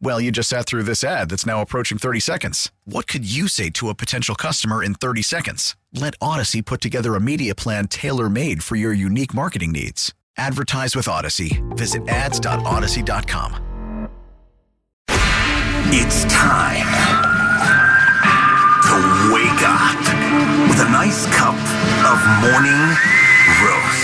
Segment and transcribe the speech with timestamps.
[0.00, 2.70] Well, you just sat through this ad that's now approaching 30 seconds.
[2.84, 5.76] What could you say to a potential customer in 30 seconds?
[5.92, 10.12] Let Odyssey put together a media plan tailor made for your unique marketing needs.
[10.36, 11.62] Advertise with Odyssey.
[11.70, 14.08] Visit ads.odyssey.com.
[15.96, 16.86] It's time
[18.82, 19.98] to wake up
[20.68, 21.54] with a nice cup
[22.04, 22.96] of morning
[23.62, 24.03] roast.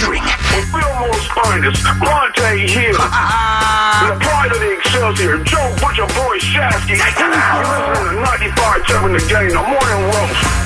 [0.00, 2.92] Fillmore's finest, Bonta Hill.
[2.92, 6.96] the pride of the Excelsior, Joe Butcher Boy Shasky.
[6.96, 10.60] You're listening to 95.7 The Game, the morning roast.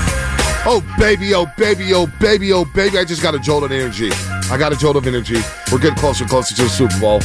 [0.67, 2.97] Oh baby, oh baby, oh baby, oh baby!
[2.97, 4.11] I just got a jolt of energy.
[4.51, 5.41] I got a jolt of energy.
[5.71, 7.21] We're getting closer and closer to the Super Bowl.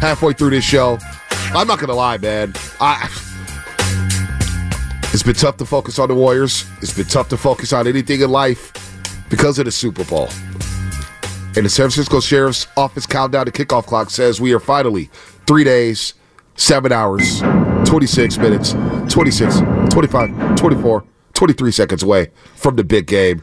[0.00, 0.98] Halfway through this show,
[1.54, 2.54] I'm not gonna lie, man.
[2.80, 3.08] I
[5.12, 6.64] it's been tough to focus on the Warriors.
[6.80, 8.72] It's been tough to focus on anything in life
[9.28, 10.28] because of the Super Bowl.
[11.58, 15.10] And the San Francisco Sheriff's Office countdown to kickoff clock says we are finally
[15.44, 16.14] three days,
[16.54, 17.40] seven hours,
[17.84, 18.74] 26 minutes,
[19.12, 19.58] 26,
[19.90, 23.42] 25, 24, 23 seconds away from the big game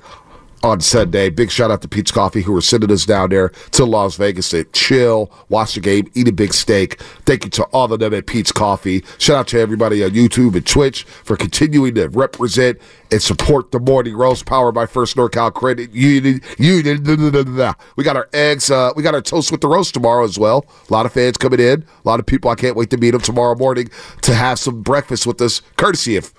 [0.65, 1.29] on Sunday.
[1.29, 4.49] Big shout out to Peet's Coffee who are sending us down there to Las Vegas
[4.49, 6.99] to chill, watch the game, eat a big steak.
[7.25, 9.03] Thank you to all of them at Peet's Coffee.
[9.19, 12.79] Shout out to everybody on YouTube and Twitch for continuing to represent
[13.11, 15.91] and support the morning roast powered by First NorCal Credit.
[15.91, 16.41] Union.
[16.57, 20.65] We got our eggs, uh, we got our toast with the roast tomorrow as well.
[20.89, 22.49] A lot of fans coming in, a lot of people.
[22.49, 23.89] I can't wait to meet them tomorrow morning
[24.23, 26.33] to have some breakfast with us, courtesy of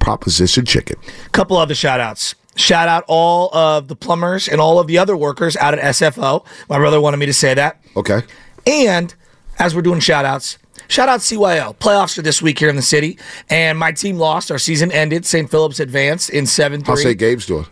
[0.00, 0.96] Proposition Chicken.
[1.30, 2.34] Couple other shout outs.
[2.60, 6.44] Shout out all of the plumbers and all of the other workers out at SFO.
[6.68, 7.82] My brother wanted me to say that.
[7.96, 8.20] Okay.
[8.66, 9.14] And
[9.58, 11.74] as we're doing shout outs, shout out CYO.
[11.76, 13.18] Playoffs are this week here in the city.
[13.48, 14.50] And my team lost.
[14.50, 15.24] Our season ended.
[15.24, 15.50] St.
[15.50, 17.10] Philip's advanced in 7 How's 3.
[17.10, 17.18] St.
[17.18, 17.66] Gabe's doing?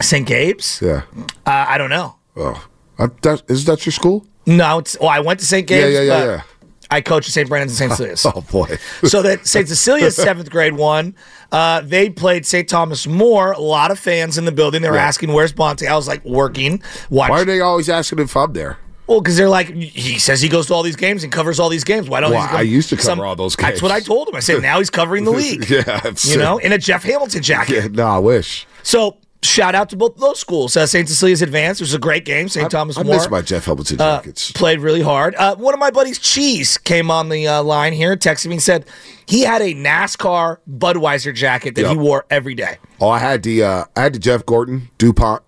[0.00, 0.26] St.
[0.26, 0.80] Gabe's?
[0.80, 1.02] Yeah.
[1.44, 2.16] Uh, I don't know.
[2.36, 2.66] Oh,
[2.98, 4.24] I, that, is that your school?
[4.46, 5.68] No, it's, well, I went to St.
[5.68, 5.94] Yeah, Gabe's.
[5.94, 6.42] yeah, yeah, but yeah.
[6.90, 7.48] I coach at St.
[7.48, 8.16] Brandon's and St.
[8.18, 8.26] Cecilia's.
[8.26, 8.76] Oh boy.
[9.04, 9.68] so that St.
[9.68, 11.14] Cecilia's seventh grade one,
[11.52, 12.68] uh, they played St.
[12.68, 13.52] Thomas More.
[13.52, 14.82] A lot of fans in the building.
[14.82, 15.04] They were Yeah.
[15.06, 17.30] asking, "Where's Bonta?" I was like, "Working." Watch.
[17.30, 18.78] Why are they always asking if I'm there?
[19.06, 21.68] Well, because they're like, he says he goes to all these games and covers all
[21.68, 22.08] these games.
[22.08, 23.70] Why don't Well, I used to cover all those games?
[23.70, 24.36] That's what I told him.
[24.36, 25.68] I said now he's covering the league.
[25.68, 27.74] yeah, you know, in a Jeff Hamilton jacket.
[27.74, 28.68] Yeah, no, I wish.
[28.84, 30.76] So shout out to both of those schools.
[30.76, 31.08] Uh, St.
[31.08, 31.80] Cecilia's advanced.
[31.80, 32.48] It was a great game.
[32.48, 32.70] St.
[32.70, 34.52] Thomas I More miss my Jeff uh, jackets.
[34.52, 35.34] played really hard.
[35.36, 38.62] Uh, one of my buddies, Cheese, came on the uh, line here, texted me and
[38.62, 38.84] said
[39.26, 42.78] he had a NASCAR Budweiser jacket that he wore every day.
[43.00, 45.42] oh, I had the uh, I had the Jeff Gordon Dupont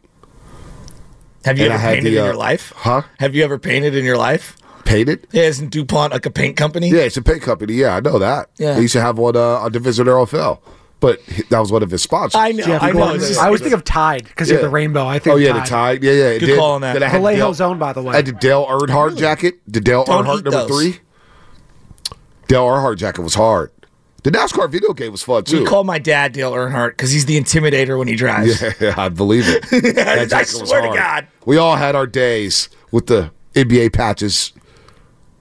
[1.44, 2.72] Have you And ever had painted the, in uh, your life?
[2.76, 3.03] huh?
[3.19, 4.56] Have you ever painted in your life?
[4.84, 5.28] painted.
[5.30, 6.88] Yeah, isn't DuPont like a paint company?
[6.91, 7.74] Yeah, it's a paint company.
[7.74, 8.50] Yeah, I know that.
[8.59, 8.74] Yeah.
[8.74, 10.59] They used to have one uh, on Division RFL,
[11.03, 12.39] but he- that was one of his sponsors.
[12.39, 12.65] I know.
[12.65, 13.13] Jeff I know.
[13.15, 15.07] It's just- I always think of Tide because you have the rainbow.
[15.07, 15.63] I think Oh yeah, Tide.
[15.63, 16.03] the Tide.
[16.05, 16.39] Yeah, yeah.
[16.39, 16.93] Good Then- call on that.
[16.95, 18.13] then I had Vallejo Dale- Zone, by the way.
[18.15, 19.57] I had the Dale Earnhardt jacket.
[19.69, 20.69] The Dale Don't Earnhardt number those.
[20.71, 21.01] three.
[22.49, 23.71] Dale Earnhardt jacket was hard.
[24.23, 25.59] The NASCAR video game was fun too.
[25.61, 28.63] we call my dad Dale Earnhardt because he's the intimidator when he drives.
[28.81, 29.65] Yeah, I believe it.
[29.97, 30.97] That I jacket was swear to.
[30.97, 31.27] God.
[31.45, 34.53] We all had our days with the NBA patches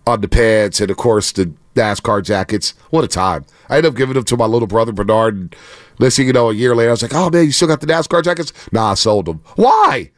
[0.07, 2.73] on the pads and, of course, the NASCAR jackets.
[2.89, 3.45] What a time.
[3.69, 5.35] I ended up giving them to my little brother, Bernard.
[5.35, 5.55] And
[5.99, 7.87] listen, you know, a year later, I was like, oh, man, you still got the
[7.87, 8.53] NASCAR jackets?
[8.71, 9.41] Nah, I sold them.
[9.55, 10.11] Why?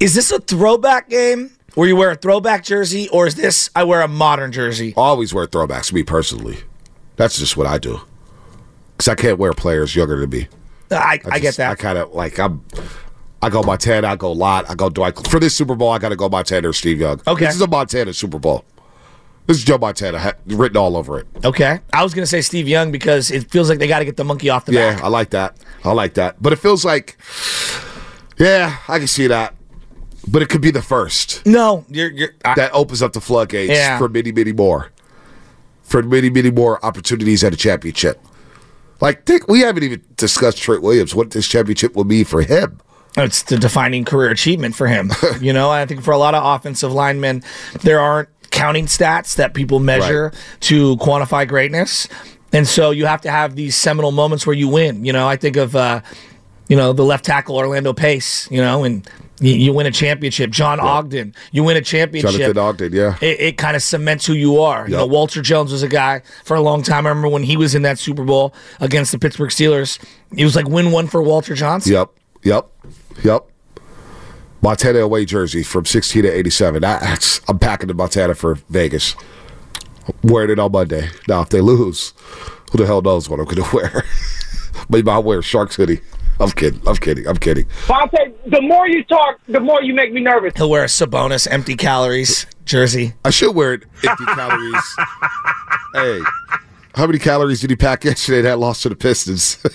[0.00, 3.84] Is this a throwback game where you wear a throwback jersey, or is this I
[3.84, 4.94] wear a modern jersey?
[4.96, 6.58] I always wear throwbacks, me personally.
[7.16, 8.00] That's just what I do.
[8.96, 10.48] Because I can't wear players younger than me.
[10.90, 11.70] I, I, get that.
[11.70, 12.64] I kind of like I'm.
[13.42, 14.08] I go Montana.
[14.08, 14.68] I go Lott.
[14.70, 15.28] I go Dwight.
[15.28, 17.20] For this Super Bowl, I got to go Montana or Steve Young.
[17.26, 17.44] Okay.
[17.44, 18.64] This is a Montana Super Bowl.
[19.46, 21.26] This is Joe Montana ha- written all over it.
[21.44, 21.80] okay.
[21.92, 24.24] I was gonna say Steve Young because it feels like they got to get the
[24.24, 24.98] monkey off the Yeah, back.
[25.00, 25.56] Yeah, I like that.
[25.84, 26.42] I like that.
[26.42, 27.16] But it feels like,
[28.38, 29.54] yeah, I can see that.
[30.28, 32.30] But it could be the first No, you're you're.
[32.44, 33.98] I, that opens up the floodgates Yeah.
[33.98, 34.90] for many, many more.
[35.84, 38.20] For many, many more opportunities at a championship.
[39.00, 41.14] Like, think we haven't even discussed Trent Williams.
[41.14, 42.80] What this championship will be for him.
[43.16, 45.12] it's the defining career achievement for him.
[45.40, 47.44] you know, I think for a lot of offensive linemen,
[47.82, 52.08] there aren't counting stats that people measure to quantify greatness.
[52.52, 55.04] And so you have to have these seminal moments where you win.
[55.04, 56.00] You know, I think of, uh,
[56.68, 59.06] you know, the left tackle Orlando Pace, you know, and
[59.40, 60.50] you, you win a championship.
[60.50, 62.32] John Ogden, you win a championship.
[62.32, 63.18] Jonathan Ogden, yeah.
[63.20, 64.88] It, it kind of cements who you are.
[64.88, 67.04] You know, Walter Jones was a guy for a long time.
[67.04, 69.98] I remember when he was in that Super Bowl against the Pittsburgh Steelers.
[70.34, 71.92] It was like win one for Walter Johnson.
[71.92, 72.10] Yep,
[72.42, 72.66] yep,
[73.22, 73.50] yep.
[74.66, 76.80] Montana away jersey from 16 to 87.
[76.82, 79.14] That's, I'm packing the Montana for Vegas.
[80.24, 81.08] Wearing it on Monday.
[81.28, 82.14] Now, if they lose,
[82.72, 84.04] who the hell knows what I'm going to wear?
[84.88, 86.00] Maybe I'll wear a Sharks hoodie.
[86.40, 86.80] I'm kidding.
[86.84, 87.28] I'm kidding.
[87.28, 87.66] I'm kidding.
[87.86, 90.52] Bonta, the more you talk, the more you make me nervous.
[90.56, 93.14] He'll wear a Sabonis empty calories jersey.
[93.24, 93.84] I should wear it.
[94.04, 94.96] Empty calories.
[95.94, 96.20] Hey,
[96.96, 99.58] how many calories did he pack yesterday that lost to the Pistons?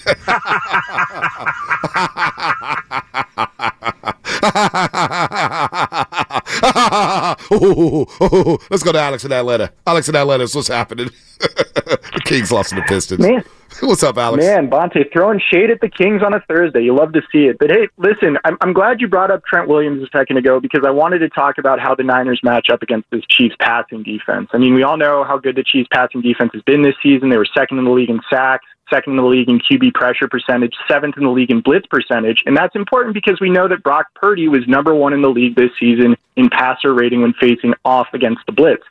[8.72, 9.72] let's go to Alex in Atlanta.
[9.86, 11.12] Alex in Atlanta, what's happening?
[11.40, 13.20] the Kings lost to the Pistons.
[13.20, 13.44] Man.
[13.84, 14.46] What's up, Alex?
[14.46, 16.84] Man, Bonta throwing shade at the Kings on a Thursday.
[16.84, 17.58] You love to see it.
[17.58, 20.84] But hey, listen, I'm, I'm glad you brought up Trent Williams a second ago because
[20.86, 24.50] I wanted to talk about how the Niners match up against this Chiefs passing defense.
[24.54, 27.30] I mean, we all know how good the Chiefs passing defense has been this season.
[27.30, 30.28] They were second in the league in sacks, second in the league in QB pressure
[30.28, 32.44] percentage, seventh in the league in blitz percentage.
[32.46, 35.56] And that's important because we know that Brock Purdy was number one in the league
[35.56, 38.84] this season in passer rating when facing off against the blitz.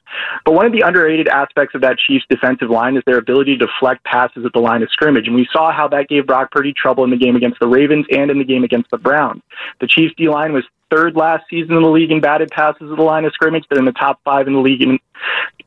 [0.44, 3.66] But one of the underrated aspects of that Chiefs defensive line is their ability to
[3.66, 5.26] deflect passes at the line of scrimmage.
[5.26, 8.06] And we saw how that gave Brock Purdy trouble in the game against the Ravens
[8.10, 9.42] and in the game against the Browns.
[9.80, 12.96] The Chiefs D line was third last season in the league in batted passes at
[12.96, 13.64] the line of scrimmage.
[13.68, 14.98] They're in the top five in the league in,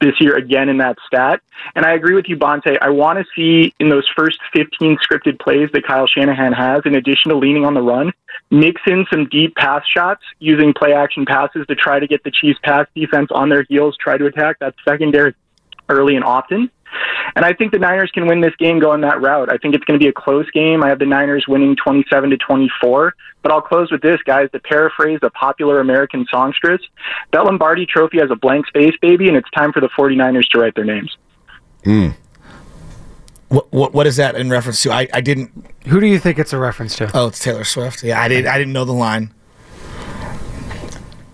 [0.01, 1.41] this year again in that stat.
[1.75, 2.77] And I agree with you, Bonta.
[2.81, 6.95] I want to see in those first 15 scripted plays that Kyle Shanahan has, in
[6.95, 8.11] addition to leaning on the run,
[8.51, 12.31] mix in some deep pass shots using play action passes to try to get the
[12.31, 15.33] Chiefs pass defense on their heels, try to attack that secondary
[15.89, 16.69] early and often.
[17.35, 19.51] And I think the Niners can win this game going that route.
[19.51, 20.83] I think it's going to be a close game.
[20.83, 23.15] I have the Niners winning 27 to 24.
[23.41, 24.49] But I'll close with this, guys.
[24.51, 26.81] To paraphrase a popular American songstress,
[27.31, 30.59] that Lombardi trophy has a blank space, baby, and it's time for the 49ers to
[30.59, 31.17] write their names.
[31.83, 32.09] Hmm.
[33.49, 34.91] What, what what is that in reference to?
[34.91, 35.51] I, I didn't.
[35.87, 37.11] Who do you think it's a reference to?
[37.13, 38.01] Oh, it's Taylor Swift.
[38.03, 38.47] Yeah, I didn't.
[38.47, 39.31] I didn't know the line.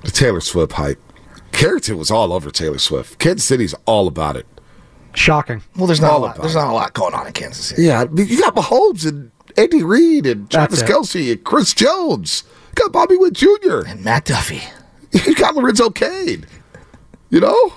[0.03, 0.99] The Taylor Swift hype.
[1.51, 3.19] Carrington was all over Taylor Swift.
[3.19, 4.45] Kansas City's all about it.
[5.13, 5.61] Shocking.
[5.75, 6.35] Well, there's not a lot.
[6.37, 7.83] There's not a lot going on in Kansas City.
[7.83, 10.83] Yeah, you got Mahomes and Andy Reid and Travis.
[10.83, 12.43] Kelce and Chris Jones.
[12.69, 13.81] You got Bobby Witt Jr.
[13.87, 14.61] And Matt Duffy.
[15.25, 16.45] You got Lorenzo Cain.
[17.31, 17.73] You know?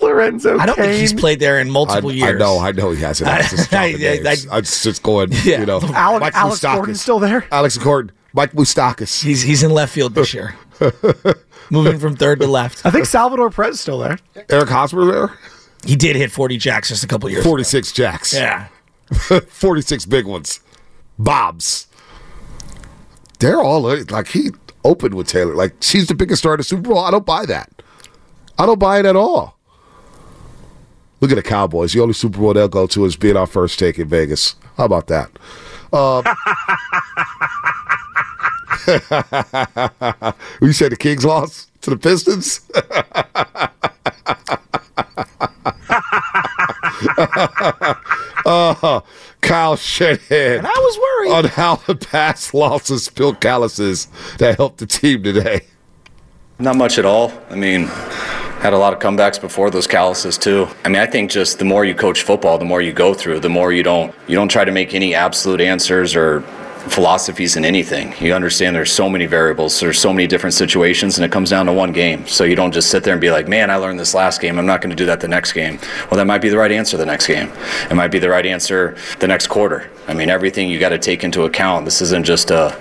[0.00, 0.58] Lorenzo.
[0.58, 2.34] I don't think he's played there in multiple I years.
[2.34, 3.30] I know, I know he hasn't.
[3.30, 5.60] I'm just, I, I, I, I'm just going, Yeah.
[5.60, 5.80] you know.
[5.94, 6.74] Alex, Mike Alex Moustakas.
[6.74, 7.44] Gordon's still there.
[7.52, 8.12] Alex Gordon.
[8.32, 9.22] Mike Moustakas.
[9.22, 10.54] He's he's in left field this year.
[11.70, 12.84] Moving from third to left.
[12.84, 14.18] I think Salvador Perez is still there.
[14.50, 15.32] Eric Hosmer there.
[15.86, 17.40] He did hit 40 jacks just a couple years.
[17.42, 17.50] ago.
[17.50, 18.34] 46 jacks.
[18.34, 18.68] Yeah.
[19.48, 20.60] 46 big ones.
[21.18, 21.86] Bobs.
[23.38, 24.50] They're all like he
[24.84, 25.54] opened with Taylor.
[25.54, 26.98] Like she's the biggest star in the Super Bowl.
[26.98, 27.70] I don't buy that.
[28.58, 29.56] I don't buy it at all.
[31.20, 31.92] Look at the Cowboys.
[31.92, 34.54] The only Super Bowl they'll go to is being our first take in Vegas.
[34.76, 35.30] How about that?
[35.92, 36.24] Um,
[40.60, 42.60] you said the Kings lost to the Pistons?
[48.46, 49.00] uh,
[49.40, 51.32] Kyle Shanahan And I was worried.
[51.32, 54.08] on how the past losses built calluses
[54.38, 55.60] that helped the team today.
[56.58, 57.32] Not much at all.
[57.50, 57.84] I mean,
[58.60, 60.66] had a lot of comebacks before those calluses too.
[60.84, 63.40] I mean, I think just the more you coach football, the more you go through,
[63.40, 66.40] the more you don't you don't try to make any absolute answers or
[66.90, 68.14] philosophies in anything.
[68.20, 71.66] You understand there's so many variables, there's so many different situations, and it comes down
[71.66, 72.26] to one game.
[72.26, 74.58] So you don't just sit there and be like, man, I learned this last game.
[74.58, 75.78] I'm not going to do that the next game.
[76.10, 77.52] Well, that might be the right answer the next game.
[77.90, 79.90] It might be the right answer the next quarter.
[80.08, 81.84] I mean, everything you got to take into account.
[81.84, 82.76] This isn't just a,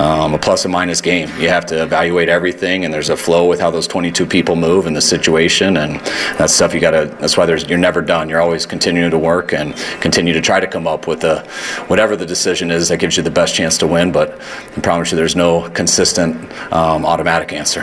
[0.00, 1.28] um, a plus and minus game.
[1.40, 4.86] You have to evaluate everything, and there's a flow with how those 22 people move
[4.86, 5.96] in the situation, and
[6.38, 7.06] that stuff you got to.
[7.20, 8.28] That's why there's you're never done.
[8.28, 11.42] You're always continuing to work and continue to try to come up with a
[11.88, 14.12] whatever the decision is that gives you the best chance to win.
[14.12, 14.40] But
[14.76, 16.36] I promise you, there's no consistent
[16.72, 17.82] um, automatic answer.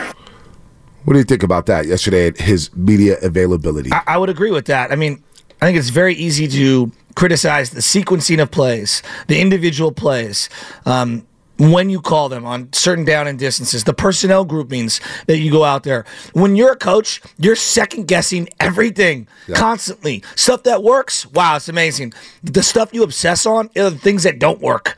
[1.04, 2.32] What do you think about that yesterday?
[2.36, 3.92] His media availability.
[3.92, 4.90] I, I would agree with that.
[4.90, 5.22] I mean,
[5.62, 10.48] I think it's very easy to criticize the sequencing of plays, the individual plays.
[10.84, 11.26] Um,
[11.58, 15.64] when you call them on certain down and distances, the personnel groupings that you go
[15.64, 16.04] out there.
[16.34, 20.22] When you're a coach, you're second guessing everything constantly.
[20.34, 22.12] Stuff that works, wow, it's amazing.
[22.42, 24.96] The stuff you obsess on are the things that don't work.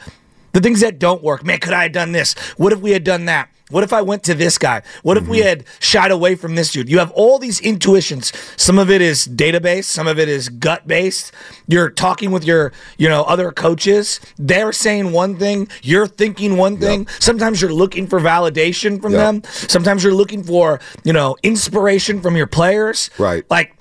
[0.53, 1.45] The things that don't work.
[1.45, 2.35] Man, could I have done this?
[2.57, 3.51] What if we had done that?
[3.71, 4.83] What if I went to this guy?
[5.03, 5.49] What if we mm-hmm.
[5.49, 6.89] had shied away from this dude?
[6.89, 8.33] You have all these intuitions.
[8.57, 11.33] Some of it is database, some of it is gut based.
[11.67, 14.21] You're talking with your, you know, other coaches.
[14.39, 17.07] They're saying one thing, you're thinking one thing.
[17.19, 19.21] Sometimes you're looking for validation from Yep.
[19.21, 19.43] them.
[19.69, 23.11] Sometimes you're looking for, you know, inspiration from your players.
[23.19, 23.45] Right.
[23.51, 23.78] Like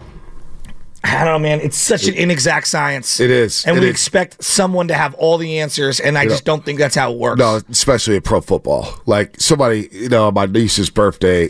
[1.08, 1.62] I don't know, man.
[1.62, 3.20] It's such an inexact science.
[3.20, 3.64] It is.
[3.66, 3.92] And It we is.
[3.92, 6.96] expect someone to have all the answers, and I You know- just don't think that's
[6.96, 7.40] how it works.
[7.40, 8.90] No, especially in pro football.
[9.06, 11.50] Like somebody, you know, on my niece's birthday,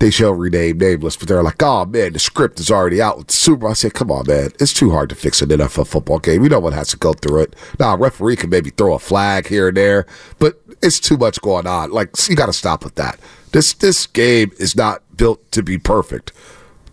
[0.00, 3.28] they shall rename nameless, but they're like, "Oh man, the script is already out with
[3.28, 5.84] the Super." Bowl." I said, "Come on, man, it's too hard to fix an NFL
[5.86, 6.42] football game.
[6.42, 7.56] You know what has to go through it.
[7.78, 10.04] Now, a referee can maybe throw a flag here and there,
[10.40, 11.90] but it's too much going on.
[11.92, 13.18] Like, you got to stop with that.
[13.52, 16.32] This this game is not built to be perfect.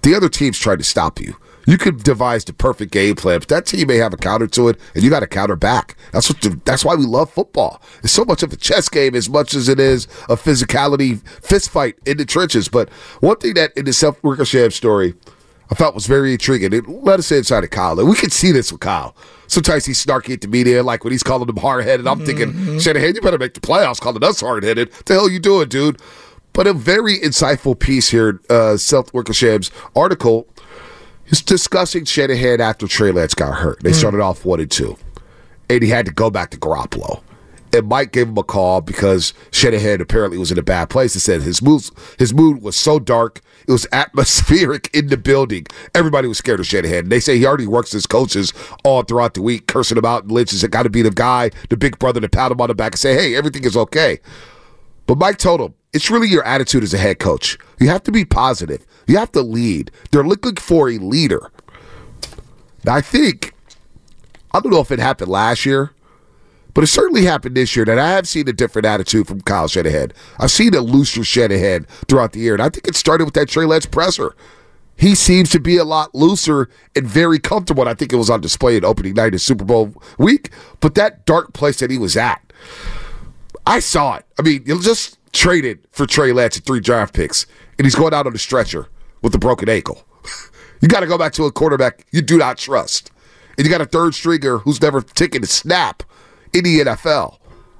[0.04, 1.36] The other team's trying to stop you.
[1.72, 4.68] You could devise the perfect game plan, but that team may have a counter to
[4.68, 5.96] it, and you got to counter back.
[6.12, 6.42] That's what.
[6.42, 7.82] The, that's why we love football.
[8.04, 11.70] It's so much of a chess game as much as it is a physicality fist
[11.70, 12.68] fight in the trenches.
[12.68, 12.90] But
[13.22, 15.14] one thing that in the Seth Wickersham story,
[15.70, 16.74] I thought was very intriguing.
[16.74, 19.16] It let us say inside of Kyle, and we could see this with Kyle.
[19.48, 22.06] Sometimes he's snarky at the media, like when he's calling them hard headed.
[22.06, 24.92] I'm thinking, Shanahan, you better make the playoffs, calling us hard headed.
[25.06, 26.02] The hell you doing, dude?
[26.52, 30.48] But a very insightful piece here, uh, Seth Wickersham's article
[31.32, 33.82] is discussing Shanahan after Trey Lance got hurt.
[33.82, 33.96] They mm.
[33.96, 34.98] started off one and two,
[35.70, 37.24] and he had to go back to Garoppolo.
[37.74, 41.14] And Mike gave him a call because Shanahan apparently was in a bad place.
[41.14, 41.84] He said his mood,
[42.20, 45.66] his mood was so dark, it was atmospheric in the building.
[45.96, 47.08] Everybody was scared of Shanahan.
[47.08, 50.24] They say he already works his coaches all throughout the week, cursing him out.
[50.24, 52.68] And Lynch has got to be the guy, the big brother, to pat him on
[52.68, 54.20] the back and say, hey, everything is okay.
[55.06, 57.58] But Mike told him it's really your attitude as a head coach.
[57.80, 58.86] You have to be positive.
[59.08, 59.92] You have to lead.
[60.12, 61.52] They're looking for a leader.
[62.88, 63.54] I think
[64.54, 65.92] I don't know if it happened last year,
[66.74, 69.68] but it certainly happened this year that I have seen a different attitude from Kyle
[69.68, 70.12] Shanahan.
[70.40, 73.50] I've seen a looser Shanahan throughout the year, and I think it started with that
[73.50, 74.36] Trey Lance presser.
[74.98, 77.82] He seems to be a lot looser and very comfortable.
[77.82, 80.52] And I think it was on display at opening night of Super Bowl week.
[80.80, 82.40] But that dark place that he was at,
[83.66, 84.26] I saw it.
[84.38, 87.46] I mean, just traded for Trey Lance at three draft picks,
[87.78, 88.88] and he's going out on a stretcher
[89.22, 90.06] with a broken ankle.
[90.82, 93.12] you got to go back to a quarterback you do not trust.
[93.58, 96.04] And you got a third stringer who's never taken a snap
[96.54, 97.38] in the NFL.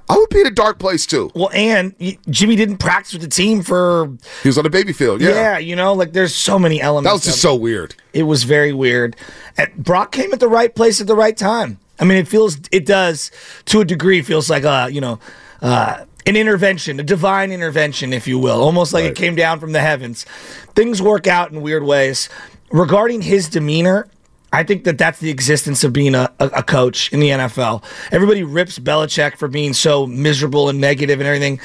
[0.10, 1.32] I would be in a dark place too.
[1.34, 1.96] Well, and
[2.30, 4.08] Jimmy didn't practice with the team for
[4.44, 5.22] He was on the baby field.
[5.22, 5.30] Yeah.
[5.30, 7.10] yeah, you know, like there's so many elements.
[7.10, 7.96] That was just so weird.
[8.12, 9.16] It was very weird.
[9.58, 11.80] And Brock came at the right place at the right time.
[11.98, 13.32] I mean, it feels, it does
[13.66, 15.20] to a degree, feels like a, you know,
[15.62, 19.72] uh, an intervention, a divine intervention, if you will, almost like it came down from
[19.72, 20.26] the heavens.
[20.76, 22.30] Things work out in weird ways.
[22.72, 24.08] Regarding his demeanor,
[24.54, 27.84] I think that that's the existence of being a, a, coach in the NFL.
[28.12, 31.60] Everybody rips Belichick for being so miserable and negative and everything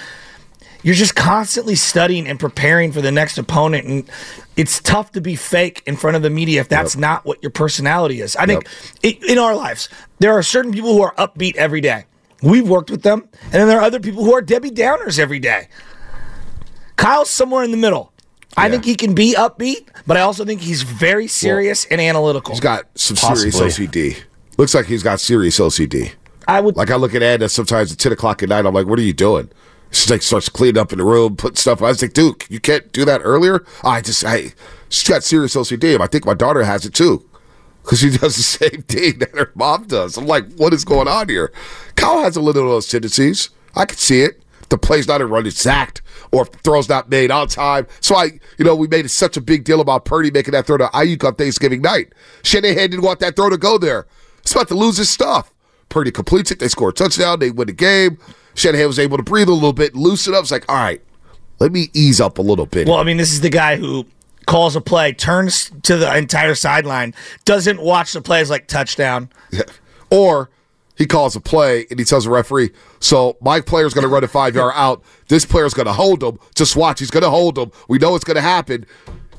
[0.87, 4.11] you're just constantly studying and preparing for the next opponent and
[4.57, 7.51] it's tough to be fake in front of the media if that's not what your
[7.51, 8.69] personality is i think
[9.05, 9.89] i in our lives
[10.21, 12.05] there are certain people who are upbeat every day
[12.43, 15.39] we've worked with them and then there are other people who are debbie downers every
[15.39, 15.69] day
[16.97, 18.13] kyle's somewhere in the middle
[18.57, 22.53] i think he can be upbeat but i also think he's very serious and analytical
[22.53, 24.23] He's got some serious OCD.
[24.59, 26.13] Looks like he's got serious OCD.
[26.49, 26.91] I would like.
[26.91, 28.65] I look at Anna uh, sometimes at ten o'clock at night.
[28.65, 29.51] I'm like, "What are you doing?"
[29.91, 31.83] She's like, starts cleaning up in the room, putting stuff.
[31.83, 34.55] I was like, "Dude, you can't do that earlier." I just, I,
[34.89, 36.01] she's got serious OCD.
[36.01, 37.29] I think my daughter has it too,
[37.87, 40.17] because she does the same thing that her mom does.
[40.17, 41.53] I'm like, "What is going on here?"
[41.95, 43.51] Kyle has a little of those tendencies.
[43.77, 44.43] I can see it.
[44.63, 46.03] If the play's not run exact,
[46.33, 47.87] or if the throw's not made on time.
[48.01, 50.77] So I, you know, we made such a big deal about Purdy making that throw
[50.79, 52.13] to Aiyuk on Thanksgiving night.
[52.43, 54.07] Shanahan didn't want that throw to go there.
[54.41, 55.53] It's about to lose his stuff.
[55.89, 56.59] Purdy completes it.
[56.59, 57.39] They score a touchdown.
[57.39, 58.19] They win the game.
[58.55, 60.41] Shanahan was able to breathe a little bit, loosen up.
[60.43, 61.01] It's like, all right,
[61.61, 62.89] let me ease up a little bit.
[62.89, 64.07] Well, I mean, this is the guy who
[64.47, 69.29] calls a play, turns to the entire sideline, doesn't watch the plays like touchdown.
[70.11, 70.51] Or
[70.97, 74.25] he calls a play and he tells the referee, so my player's going to run
[74.25, 75.03] a five yard out.
[75.29, 76.39] This player's going to hold him.
[76.55, 77.01] Just watch.
[77.01, 77.71] He's going to hold him.
[77.89, 78.87] We know it's going to happen.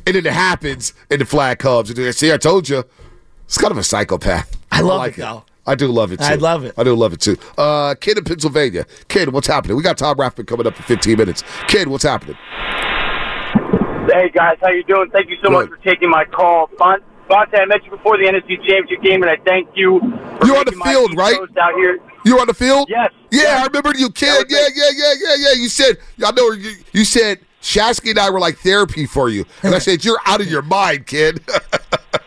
[0.06, 1.90] And then it happens and the flag comes.
[1.90, 2.84] And see, I told you.
[3.46, 4.58] It's kind of a psychopath.
[4.72, 5.44] I love like it, though.
[5.66, 6.26] I do love it too.
[6.26, 6.74] I love it.
[6.78, 7.38] I do love it too.
[7.58, 8.86] Uh, kid in Pennsylvania.
[9.08, 9.76] Kid, what's happening?
[9.76, 11.44] We got Tom Rathman coming up in 15 minutes.
[11.68, 12.38] Kid, what's happening?
[14.18, 15.12] Hey guys, how you doing?
[15.12, 16.72] Thank you so much for taking my call.
[16.80, 20.00] Bon- Bonta, I met you before the NFC Championship game, and I thank you.
[20.40, 21.36] For You're on the field, right?
[21.62, 22.00] Out here.
[22.26, 22.88] You on the field?
[22.90, 23.12] Yes.
[23.30, 24.48] Yeah, I remember you, kid.
[24.50, 25.54] Yeah, yeah, yeah, yeah, yeah.
[25.62, 29.46] You said, I know you, you said Shasky and I were like therapy for you.
[29.62, 31.40] And I said, You're out of your mind, kid.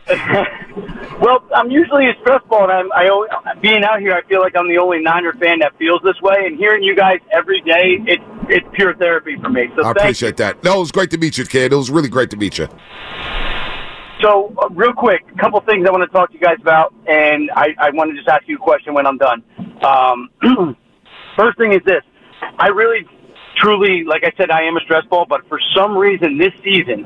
[1.21, 4.41] Well, I'm usually a stress ball, and I'm, I always, being out here, I feel
[4.41, 6.47] like I'm the only Niner fan that feels this way.
[6.47, 9.69] And hearing you guys every day, it's it's pure therapy for me.
[9.77, 10.65] So I appreciate that.
[10.65, 11.73] No, it was great to meet you, kid.
[11.73, 12.69] It was really great to meet you.
[14.23, 16.93] So, uh, real quick, a couple things I want to talk to you guys about,
[17.07, 19.43] and I, I want to just ask you a question when I'm done.
[19.83, 20.31] Um,
[21.37, 22.03] first thing is this:
[22.59, 23.07] I really,
[23.61, 27.05] truly, like I said, I am a stress ball, but for some reason this season,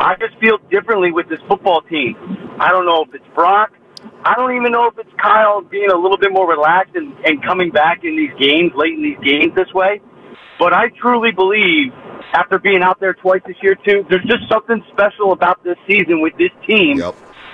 [0.00, 2.16] I just feel differently with this football team.
[2.60, 3.72] I don't know if it's Brock.
[4.24, 7.42] I don't even know if it's Kyle being a little bit more relaxed and, and
[7.42, 10.00] coming back in these games, late in these games this way.
[10.58, 11.92] But I truly believe,
[12.32, 16.20] after being out there twice this year too, there's just something special about this season
[16.20, 16.98] with this team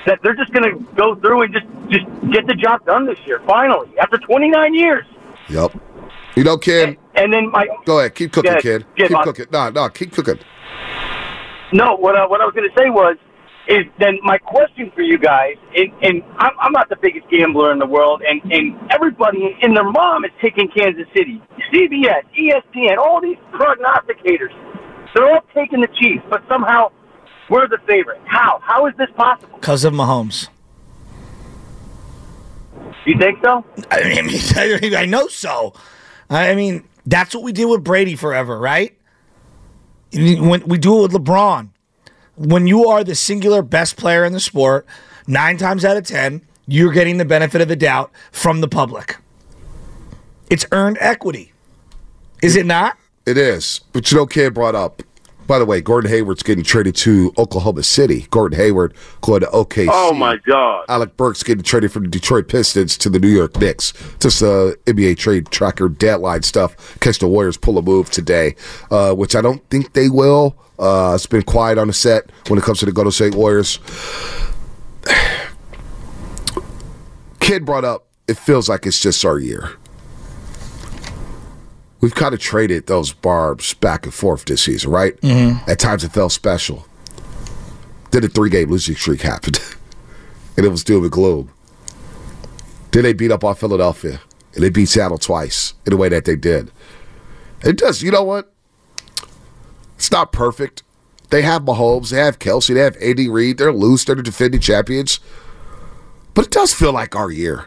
[0.07, 3.19] that they're just going to go through and just just get the job done this
[3.27, 3.41] year.
[3.47, 5.05] Finally, after 29 years.
[5.49, 5.73] Yep.
[6.37, 6.99] You know, kid.
[7.21, 8.87] And then my Go ahead, keep cooking, Yeah, kid.
[8.97, 9.25] yeah, keep Bob.
[9.25, 9.47] cooking.
[9.53, 10.39] No, no, keep cooking.
[11.73, 13.17] No, what I, what I was going to say was,
[13.69, 17.73] is then my question for you guys, and, and I'm, I'm not the biggest gambler
[17.73, 21.41] in the world, and, and everybody and their mom is taking Kansas City,
[21.73, 24.51] CBS, ESPN, all these prognosticators,
[25.15, 26.91] they're all taking the Chiefs, but somehow
[27.51, 28.21] we're the favorite.
[28.25, 28.61] How?
[28.63, 29.59] How is this possible?
[29.61, 30.49] Because of Mahomes.
[33.05, 33.65] You think so?
[33.91, 35.75] I mean, I know so.
[36.29, 38.97] I mean, that's what we did with Brady forever, right?
[40.13, 41.71] When we do it with LeBron,
[42.37, 44.87] when you are the singular best player in the sport,
[45.27, 49.17] nine times out of ten, you're getting the benefit of the doubt from the public.
[50.49, 51.53] It's earned equity,
[52.43, 52.97] is it not?
[53.27, 53.81] It is.
[53.93, 55.03] But you know, kid brought up.
[55.51, 58.29] By the way, Gordon Hayward's getting traded to Oklahoma City.
[58.31, 59.89] Gordon Hayward going to OKC.
[59.91, 60.85] Oh my God.
[60.89, 63.93] Alec Burks getting traded from the Detroit Pistons to the New York Knicks.
[64.21, 67.01] Just uh, NBA trade tracker deadline stuff.
[67.01, 68.55] Catch the Warriors pull a move today,
[68.93, 70.57] uh, which I don't think they will.
[70.79, 73.81] Uh, it's been quiet on the set when it comes to the Golden State Warriors.
[77.41, 79.80] Kid brought up, it feels like it's just our year.
[82.01, 85.21] We've kind of traded those barbs back and forth this season, right?
[85.21, 85.67] Mhm.
[85.69, 86.87] At times it felt special.
[88.11, 89.61] Then a three game losing streak happened,
[90.57, 91.51] and it was doom and gloom.
[92.93, 94.21] Then they beat up on Philadelphia,
[94.55, 96.71] and they beat Seattle twice in the way that they did.
[97.63, 98.53] It does, you know what?
[99.97, 100.83] It's not perfect.
[101.29, 104.61] They have Mahomes, they have Kelce, they have Andy Reid, they're loose, they're the defending
[104.61, 105.21] champions.
[106.35, 107.67] But it does feel like our year.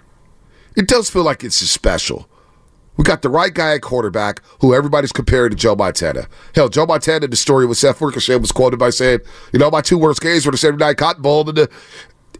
[0.76, 2.28] It does feel like it's special.
[2.98, 6.28] We got the right guy at quarterback who everybody's comparing to Joe Montana.
[6.54, 9.20] Hell, Joe Montana, the story with Seth Wickersham was quoted by saying,
[9.52, 11.70] you know, my two worst games were the Saturday Night Cotton Bowl and the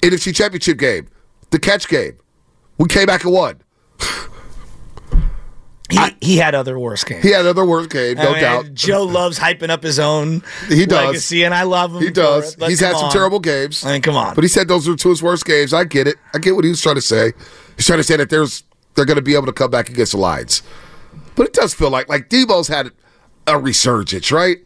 [0.02, 1.08] NFC Championship game,
[1.50, 2.18] the catch game.
[2.78, 3.62] We came back and won.
[5.90, 7.24] He, he had other worse games.
[7.24, 8.74] He had other worst games, no I mean, doubt.
[8.74, 11.06] Joe loves hyping up his own He does.
[11.06, 12.02] legacy, and I love him.
[12.02, 12.56] He does.
[12.56, 13.12] He's had some on.
[13.12, 13.86] terrible games.
[13.86, 14.34] I mean, come on.
[14.34, 15.72] But he said those were two of his worst games.
[15.72, 16.16] I get it.
[16.34, 17.34] I get what he was trying to say.
[17.76, 18.64] He's trying to say that there's
[18.96, 20.62] they're going to be able to come back against the Lions.
[21.36, 22.92] But it does feel like like Debo's had
[23.48, 24.58] a resurgence, right?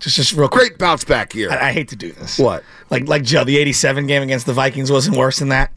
[0.00, 1.50] Just just real great bounce back here.
[1.50, 2.38] I, I hate to do this.
[2.38, 2.64] What?
[2.90, 5.72] Like like Joe, the '87 game against the Vikings wasn't worse than that.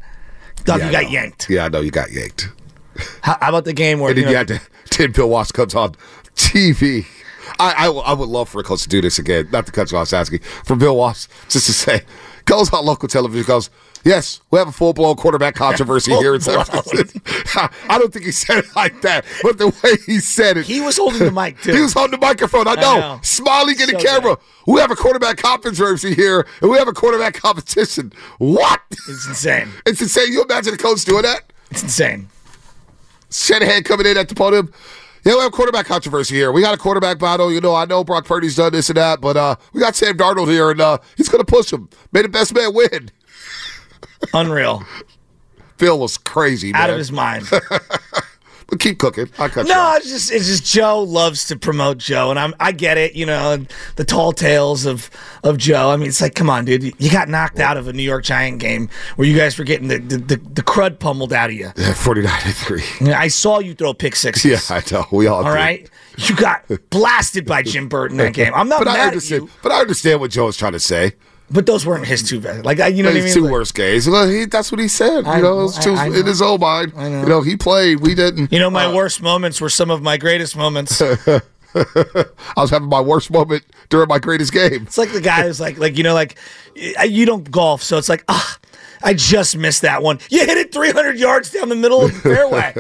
[0.63, 1.49] Dog, Yeah, you got yanked.
[1.49, 2.49] Yeah, I know you got yanked.
[3.21, 4.61] How, how about the game where And then you you had to
[4.97, 5.95] then Bill Walsh comes on
[6.35, 7.05] TV.
[7.59, 9.49] I, I, I would love for a Coach to do this again.
[9.51, 10.43] Not to cut you off, Shasky.
[10.43, 12.03] For Bill Walsh, just to say,
[12.45, 13.69] goes on local television, goes,
[14.03, 17.19] Yes, we have a full blown quarterback controversy here in San Francisco.
[17.89, 20.65] I don't think he said it like that, but the way he said it.
[20.65, 21.73] He was holding the mic, too.
[21.73, 22.67] he was holding the microphone.
[22.67, 22.99] I I know.
[22.99, 23.19] know.
[23.23, 24.37] Smiling in the So camera.
[24.67, 28.11] We have a quarterback controversy here, and we have a quarterback competition.
[28.39, 28.81] What?
[28.91, 29.69] It's insane.
[29.85, 30.31] It's insane.
[30.31, 31.51] You imagine the coach doing that?
[31.69, 32.27] It's insane.
[33.29, 34.71] Shanahan coming in at the podium.
[35.23, 36.51] Yeah, we have quarterback controversy here.
[36.51, 37.51] We got a quarterback battle.
[37.51, 40.17] You know, I know Brock Purdy's done this and that, but uh, we got Sam
[40.17, 41.89] Darnold here, and uh, he's going to push him.
[42.11, 43.11] May the best man win.
[44.33, 44.83] Unreal.
[45.77, 46.81] Phil was crazy, man.
[46.81, 47.47] Out of his mind.
[48.67, 49.27] but keep cooking.
[49.39, 52.71] I cut No, it's just it's just Joe loves to promote Joe, and I'm I
[52.71, 55.09] get it, you know, the tall tales of
[55.43, 55.89] of Joe.
[55.89, 58.23] I mean, it's like, come on, dude, you got knocked out of a New York
[58.23, 61.55] Giant game where you guys were getting the the, the, the crud pummeled out of
[61.55, 61.71] you.
[61.75, 63.11] Yeah, 49 to 3.
[63.13, 64.45] I saw you throw pick sixes.
[64.69, 65.05] Yeah, I know.
[65.11, 65.49] We all All did.
[65.49, 68.53] right, you got blasted by Jim Burt that game.
[68.53, 70.79] I'm not but mad I at you, But I understand what Joe was trying to
[70.79, 71.13] say.
[71.51, 72.65] But those weren't his two best.
[72.65, 73.33] Like I, you know what I mean?
[73.33, 74.09] two Like- worst games.
[74.09, 75.25] Well, he, that's what he said.
[75.25, 76.93] I you know, know, it's two, I- I in his own mind.
[76.95, 77.21] I know.
[77.21, 77.99] You know, he played.
[77.99, 78.51] We didn't.
[78.51, 81.01] You know, my Uh, worst moments were some of my greatest moments.
[81.73, 82.21] I
[82.57, 84.83] was having my worst moment during my greatest game.
[84.83, 86.37] It's like the guy who's like, like you know, like
[87.07, 88.57] you don't golf, so it's like, ah,
[89.03, 90.19] I just missed that one.
[90.29, 92.73] You hit it 300 yards down the middle of the fairway.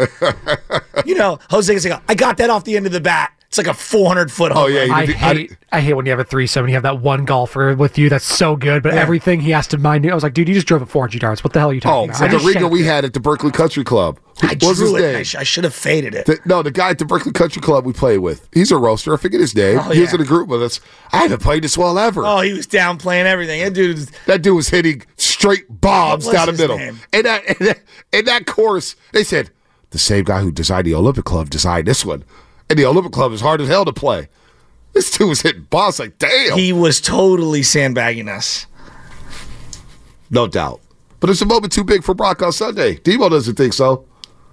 [1.05, 3.31] you know, Jose is like, I got that off the end of the bat.
[3.51, 4.63] It's like a 400 foot oh, home.
[4.63, 4.91] Oh, yeah, run.
[4.91, 7.75] I hate, I hate when you have a threesome and you have that one golfer
[7.75, 9.01] with you that's so good, but Yeah.
[9.01, 10.09] everything he has to mind.
[10.09, 11.43] I was like, dude, you just drove it 400 yards.
[11.43, 12.17] What the hell are you Oh, talking about?
[12.19, 14.21] so I the just we had at the Berkeley Country Club.
[14.39, 15.07] Who- I what was drew his it.
[15.07, 15.15] name?
[15.17, 16.27] I, sh- I should have faded it.
[16.27, 18.47] The- no, the guy at the Berkeley Country Club we played with.
[18.53, 19.13] He's a roaster.
[19.13, 19.79] I forget his name.
[19.79, 20.79] Oh, he was in a group with us.
[21.11, 22.23] I haven't played this well ever.
[22.25, 23.61] oh, he was downplaying everything.
[23.61, 23.97] That dude.
[23.97, 26.77] was- That dude was hitting straight bombs What was down the middle.
[26.77, 27.01] name?
[27.11, 27.79] And that, and that
[28.13, 29.49] in that course, they said
[29.89, 32.23] the same guy who designed the Olympic Club designed this one,
[32.71, 34.29] and the Olympic Club is hard as hell to play.
[34.93, 38.65] This dude was hitting bombs like damn, He was totally sandbagging us.
[40.29, 40.79] no doubt.
[41.19, 42.95] But it's a moment too big for Brock on Sunday.
[42.95, 44.05] Debo doesn't think so.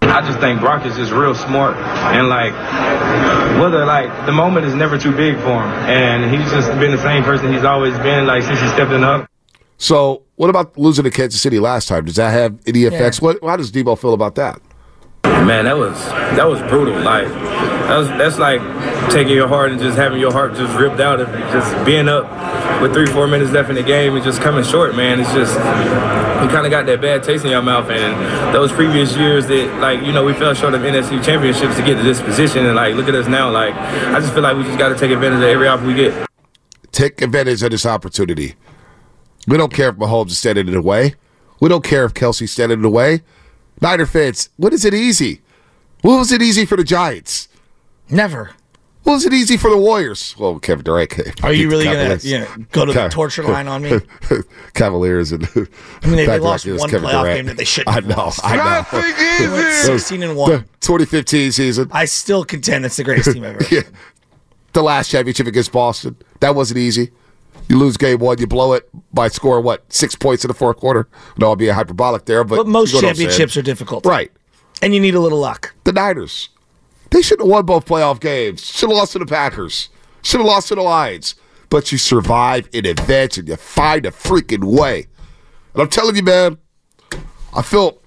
[0.02, 2.52] I just think Brock is just real smart and like
[3.60, 7.02] whether like the moment is never too big for him and he's just been the
[7.02, 9.28] same person he's always been like since he stepped in the hub.
[9.76, 12.04] So, what about losing to Kansas City last time?
[12.04, 13.20] Does that have any effects?
[13.22, 13.38] What?
[13.44, 14.60] How does Debo feel about that?
[15.46, 15.96] Man, that was
[16.36, 17.00] that was brutal.
[17.00, 18.60] Like that was that's like
[19.10, 22.24] taking your heart and just having your heart just ripped out of just being up
[22.82, 24.94] with three four minutes left in the game and just coming short.
[24.94, 27.88] Man, it's just you kind of got that bad taste in your mouth.
[27.90, 31.82] And those previous years that like you know we fell short of NFC championships to
[31.82, 33.50] get to this position and like look at us now.
[33.50, 35.94] Like I just feel like we just got to take advantage of every offer we
[35.94, 36.28] get.
[36.92, 38.56] Take advantage of this opportunity.
[39.46, 41.14] We don't care if Mahomes is standing in the way.
[41.60, 43.22] We don't care if Kelce's standing in the way.
[43.80, 45.40] Niner fans, when is it easy?
[46.02, 47.48] When was it easy for the Giants?
[48.10, 48.52] Never.
[49.04, 50.34] When was it easy for the Warriors?
[50.38, 51.42] Well, Kevin Durant.
[51.44, 52.24] Are you really gonna Cavaliers.
[52.26, 53.98] you know, go to the torture line on me?
[54.74, 57.36] Cavaliers and I mean, they, they lost one Kevin playoff Durant.
[57.38, 57.88] game that they shouldn't.
[57.88, 58.40] I have know, lost.
[58.44, 59.00] I know.
[59.38, 60.50] They went 16 and one.
[60.50, 61.88] The 2015 season.
[61.92, 63.60] I still contend that's the greatest team ever.
[63.70, 63.82] yeah.
[64.74, 66.16] The last championship against Boston.
[66.40, 67.10] That wasn't easy.
[67.68, 70.78] You lose game one, you blow it by scoring what six points in the fourth
[70.78, 71.06] quarter.
[71.36, 73.28] No, I'll be a hyperbolic there, but But most you know what I'm saying.
[73.28, 74.30] championships are difficult, right?
[74.80, 75.74] And you need a little luck.
[75.84, 76.48] The Niners,
[77.10, 78.64] they should have won both playoff games.
[78.64, 79.88] Should have lost to the Packers.
[80.22, 81.34] Should have lost to the Lions.
[81.70, 85.06] But you survive in advance and you find a freaking way.
[85.74, 86.56] And I'm telling you, man,
[87.54, 88.02] I felt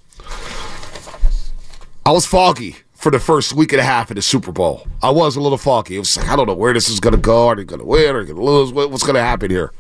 [2.06, 4.86] I was foggy for the first week and a half of the Super Bowl.
[5.02, 5.96] I was a little foggy.
[5.96, 7.48] It was like I don't know where this is going to go.
[7.48, 8.16] Are they going to win?
[8.16, 8.72] Are they going to lose?
[8.72, 9.74] What's going to happen here?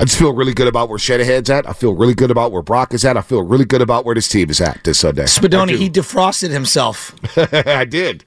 [0.00, 1.68] I just feel really good about where Shanahan's at.
[1.68, 3.16] I feel really good about where Brock is at.
[3.16, 5.22] I feel really good about where this team is at this Sunday.
[5.22, 7.14] I Spadoni, he defrosted himself.
[7.64, 8.24] I did.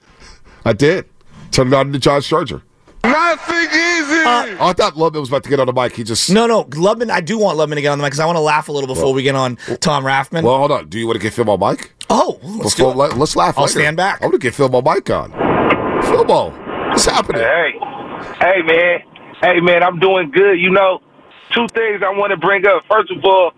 [0.64, 1.04] I did.
[1.50, 2.62] Turned it on to John Charger.
[3.04, 4.22] Nothing easy.
[4.24, 5.94] Uh, oh, I thought Lubman was about to get on the mic.
[5.94, 6.30] He just.
[6.30, 7.10] No, no, Lubman.
[7.10, 8.72] I do want Lubman to get on the mic because I want to laugh a
[8.72, 10.42] little before we get on Tom Rathman.
[10.42, 10.88] Well, hold on.
[10.88, 11.92] Do you want to get Phil on mic?
[12.10, 12.96] Oh, let's do it.
[12.96, 13.58] let, us laugh.
[13.58, 13.80] I'll later.
[13.80, 14.22] stand back.
[14.22, 15.32] I'm gonna get Phil on mic on.
[16.02, 17.42] Philbo, what's happening?
[17.42, 17.72] Hey,
[18.40, 19.00] hey, man.
[19.40, 20.58] Hey, man, I'm doing good.
[20.58, 21.00] You know,
[21.54, 22.82] two things I want to bring up.
[22.90, 23.52] First of all,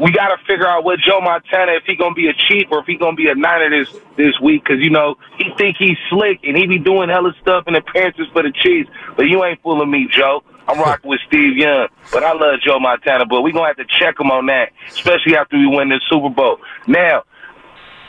[0.00, 2.80] we got to figure out what Joe Montana if he gonna be a Chief or
[2.80, 4.64] if he gonna be a Niner this this week.
[4.64, 8.26] Cause you know he think he's slick and he be doing hella stuff and appearances
[8.32, 8.90] for the Chiefs.
[9.16, 10.42] But you ain't fooling me, Joe.
[10.66, 13.26] I'm rocking with Steve Young, but I love Joe Montana.
[13.26, 16.30] But we gonna have to check him on that, especially after we win this Super
[16.30, 16.58] Bowl.
[16.86, 17.24] Now,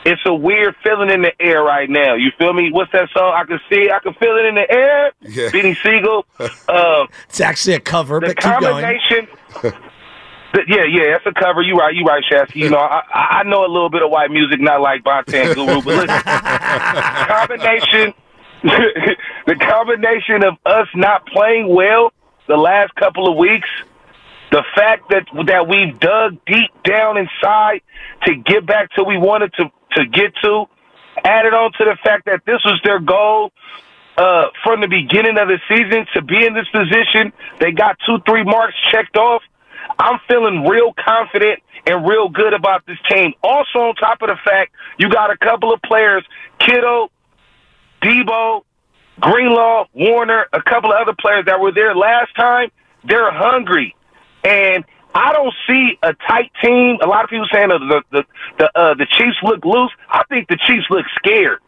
[0.04, 2.14] it's a weird feeling in the air right now.
[2.14, 2.70] You feel me?
[2.72, 3.32] What's that song?
[3.34, 3.92] I can see, it.
[3.92, 5.12] I can feel it in the air.
[5.22, 5.50] Yeah.
[5.50, 6.26] Benny Siegel.
[6.68, 8.84] Um, it's actually a cover, the but keep going.
[8.84, 9.28] combination.
[10.52, 11.62] the- yeah, yeah, that's a cover.
[11.62, 12.56] You right, you right, Shasky.
[12.56, 15.34] You know, I, I I know a little bit of white music, not like Bonta
[15.34, 16.08] and Guru, but listen,
[17.28, 18.14] combination,
[19.46, 22.12] the combination of us not playing well
[22.46, 23.68] the last couple of weeks,
[24.52, 27.80] the fact that that we've dug deep down inside
[28.26, 29.64] to get back to we wanted to
[29.96, 30.66] to get to,
[31.24, 33.52] added on to the fact that this was their goal
[34.16, 37.32] uh, from the beginning of the season to be in this position.
[37.58, 39.42] They got two, three marks checked off.
[39.98, 43.34] I'm feeling real confident and real good about this team.
[43.42, 46.24] Also, on top of the fact, you got a couple of players,
[46.58, 47.10] Kittle,
[48.02, 48.62] Debo,
[49.20, 52.70] Greenlaw, Warner, a couple of other players that were there last time.
[53.06, 53.94] They're hungry,
[54.42, 56.98] and I don't see a tight team.
[57.02, 58.24] A lot of people saying the the
[58.58, 59.92] the uh, the Chiefs look loose.
[60.08, 61.60] I think the Chiefs look scared.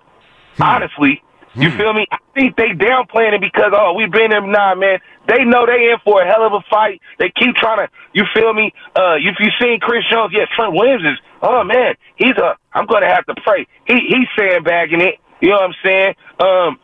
[0.60, 1.22] Honestly,
[1.54, 2.06] you feel me?
[2.10, 4.44] I think they downplaying it because oh we've been there.
[4.44, 7.00] Nah, man, they know they in for a hell of a fight.
[7.18, 7.92] They keep trying to.
[8.12, 8.72] You feel me?
[8.94, 11.18] Uh, if you seen Chris Jones, yeah, Trent Williams is.
[11.40, 12.56] Oh man, he's a.
[12.72, 13.66] I'm gonna have to pray.
[13.86, 15.20] He he's sandbagging it.
[15.40, 16.14] You know what I'm saying?
[16.40, 16.78] Um,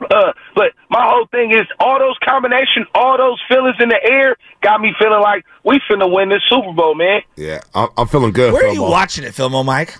[0.00, 4.36] uh, but my whole thing is all those combination, all those feelings in the air
[4.62, 7.22] got me feeling like we finna win this Super Bowl, man.
[7.36, 8.52] Yeah, I'm, I'm feeling good.
[8.52, 8.90] Where are you Philbo.
[8.90, 9.96] watching it, Filmo Mike?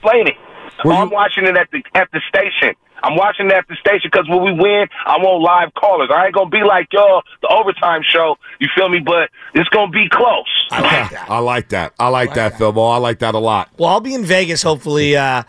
[0.00, 0.36] Playing it.
[0.84, 2.74] I'm watching it at the at the station.
[3.02, 6.10] I'm watching it at the station because when we win, I want live callers.
[6.12, 8.36] I ain't gonna be like y'all, the overtime show.
[8.60, 8.98] You feel me?
[8.98, 10.66] But it's gonna be close.
[10.70, 11.26] I like that.
[11.30, 11.94] I like that.
[11.98, 12.92] I like that, Philbo.
[12.92, 13.70] I like that a lot.
[13.78, 15.42] Well, I'll be in Vegas hopefully uh,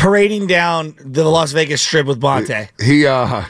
[0.00, 2.68] parading down the Las Vegas Strip with Bonta.
[2.82, 3.44] He uh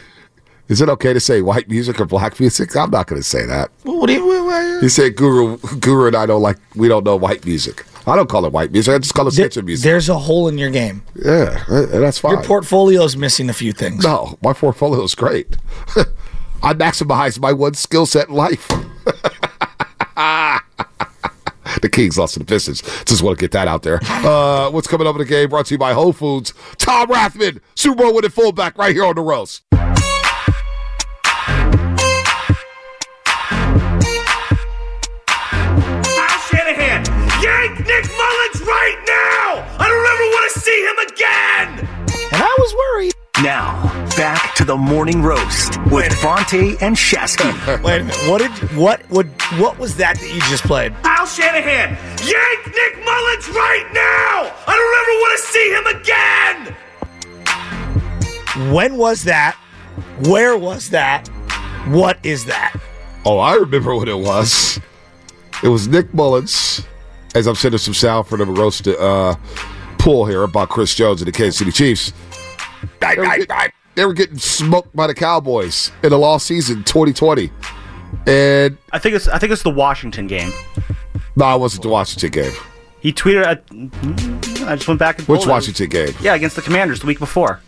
[0.68, 2.76] is it okay to say white music or black music?
[2.76, 3.72] I'm not going to say that.
[3.82, 4.24] What do you?
[4.24, 7.84] What, what, He said Guru Guru and I don't like we don't know white music.
[8.06, 8.94] I don't call it white music.
[8.94, 9.84] I just call it sketchy music.
[9.84, 11.02] There's a hole in your game.
[11.14, 12.32] Yeah, that's fine.
[12.32, 14.02] Your portfolio's missing a few things.
[14.04, 15.56] no, my portfolio is great.
[16.62, 18.68] I maximize my one skill set in life.
[21.82, 22.82] the Kings lost to the Pistons.
[23.04, 24.00] Just want to get that out there.
[24.02, 25.48] Uh, what's coming up in the game?
[25.48, 26.52] Brought to you by Whole Foods.
[26.78, 29.62] Tom Rathman, Super Bowl winning fullback, right here on the roast.
[29.72, 29.88] Al
[36.48, 37.04] Shanahan,
[37.42, 39.64] yank Nick Mullens right now!
[39.78, 41.68] I don't ever want to see him again!
[42.32, 43.14] And I was worried.
[43.42, 47.83] Now, back to the morning roast with Bonta and Shasky.
[47.83, 48.29] Wait a minute.
[48.29, 50.92] What did what would what was that that you just played?
[51.05, 54.53] Al Shanahan, yank Nick Mullens right now!
[54.66, 55.87] I don't ever want to see him
[58.66, 58.74] again!
[58.74, 59.57] When was that?
[60.29, 61.29] Where was that?
[61.88, 62.79] What is that?
[63.24, 64.79] Oh, I remember what it was.
[65.62, 66.87] It was Nick Mullens,
[67.35, 69.35] as I'm sending some sound for the roast uh,
[69.96, 72.12] pool here about Chris Jones and the Kansas City Chiefs.
[73.00, 77.50] They were, getting, they were getting smoked by the Cowboys in the lost season 2020.
[78.26, 80.52] And I think it's I think it's the Washington game.
[81.36, 82.52] no, it wasn't the Washington game.
[83.00, 83.44] He tweeted.
[83.46, 85.52] At, hmm, I just went back and Which pulled it.
[85.52, 86.14] Washington game?
[86.20, 87.60] Yeah, against the Commanders the week before.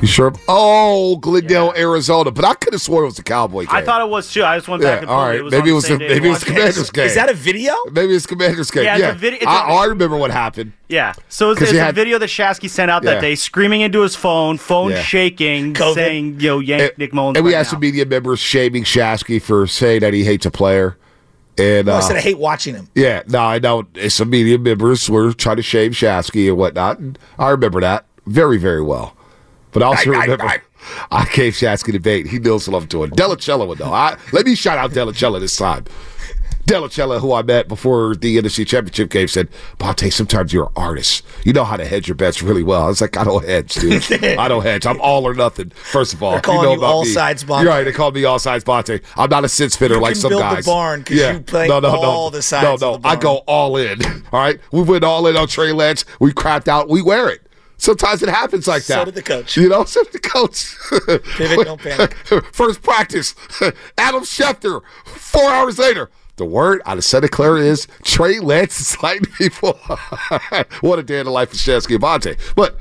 [0.00, 0.32] You sure?
[0.48, 2.30] Oh, Glendale, Arizona.
[2.30, 3.68] But I could have sworn it was the Cowboy game.
[3.74, 4.44] I thought it was too.
[4.44, 5.38] I just went back Yeah, and all pulled it.
[5.38, 7.06] it was maybe it was the the maybe it was Commanders game.
[7.06, 7.74] Is that a video?
[7.92, 8.84] Maybe it's Commanders game.
[8.84, 10.72] Yeah, Yeah, it's a vid- it's a- I, I remember what happened.
[10.88, 11.14] Yeah.
[11.28, 13.14] So it's, 'Cause it's a had- video that Shasky sent out Yeah.
[13.14, 15.02] that day, screaming into his phone, phone Yeah.
[15.02, 17.70] shaking, saying, "Yo, yank And, Nick Mullens." and we right had now.
[17.70, 20.96] some media members shaming Shasky for saying that he hates a player.
[21.58, 22.88] And No, I uh, said I hate watching him.
[22.94, 26.98] yeah, no, I know some media members were trying to shame Shasky and whatnot.
[26.98, 29.15] And I remember that very, very well.
[29.76, 30.60] But I also I- I- remember I-
[31.10, 32.26] I gave Shasky the bait.
[32.28, 33.10] He knows what I'm doing.
[33.10, 33.92] Delacella would know.
[33.92, 35.84] I, let me shout out Delacella this time.
[36.64, 41.24] Delacella, who I met before the NFC Championship game, said, Bonta, sometimes you're an artist.
[41.44, 42.82] You know how to hedge your bets really well.
[42.82, 44.02] I was like, I don't hedge, dude.
[44.38, 44.86] I don't hedge.
[44.86, 46.32] I'm all or nothing, first of all.
[46.32, 47.10] They're calling know you about all me.
[47.10, 47.62] sides Bonta.
[47.62, 47.84] You're right.
[47.84, 49.00] They call me all sides Bonta.
[49.16, 50.66] I'm not a sense fitter You like some build the guys.
[50.66, 52.96] barn 'cause you play all the sides No, no.
[52.98, 54.00] the I go all in.
[54.32, 54.58] All right.
[54.72, 56.04] We went all in on Trey Lance.
[56.18, 56.88] We crapped out.
[56.88, 57.45] We wear it.
[57.78, 59.00] Sometimes it happens like that.
[59.00, 59.56] So did the coach.
[59.56, 60.76] You know, so did the coach.
[61.36, 62.14] Pivot, don't panic.
[62.52, 63.34] First practice,
[63.98, 64.82] Adam Schefter.
[65.04, 69.74] Four hours later, the word out of Santa Clara is Trey Lance is lighting people.
[70.80, 72.38] what a day in the life of Shansky Avante.
[72.54, 72.76] But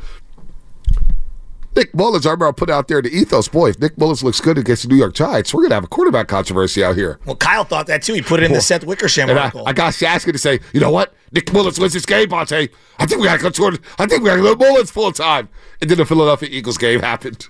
[1.75, 3.49] Nick Mullens, I remember I put out there the ethos.
[3.49, 5.83] Boy, if Nick Mullens looks good against the New York Giants, we're going to have
[5.83, 7.19] a quarterback controversy out here.
[7.25, 8.13] Well, Kyle thought that too.
[8.13, 9.67] He put it in the Seth Wickersham And I, article.
[9.67, 11.13] I got Shasky to say, you know what?
[11.31, 12.69] Nick Mullens wins this game, Bonta.
[12.97, 14.89] I think we got to go toward, I think we got to go to Mullens
[14.91, 15.49] full time.
[15.81, 17.47] And then the Philadelphia Eagles game happened.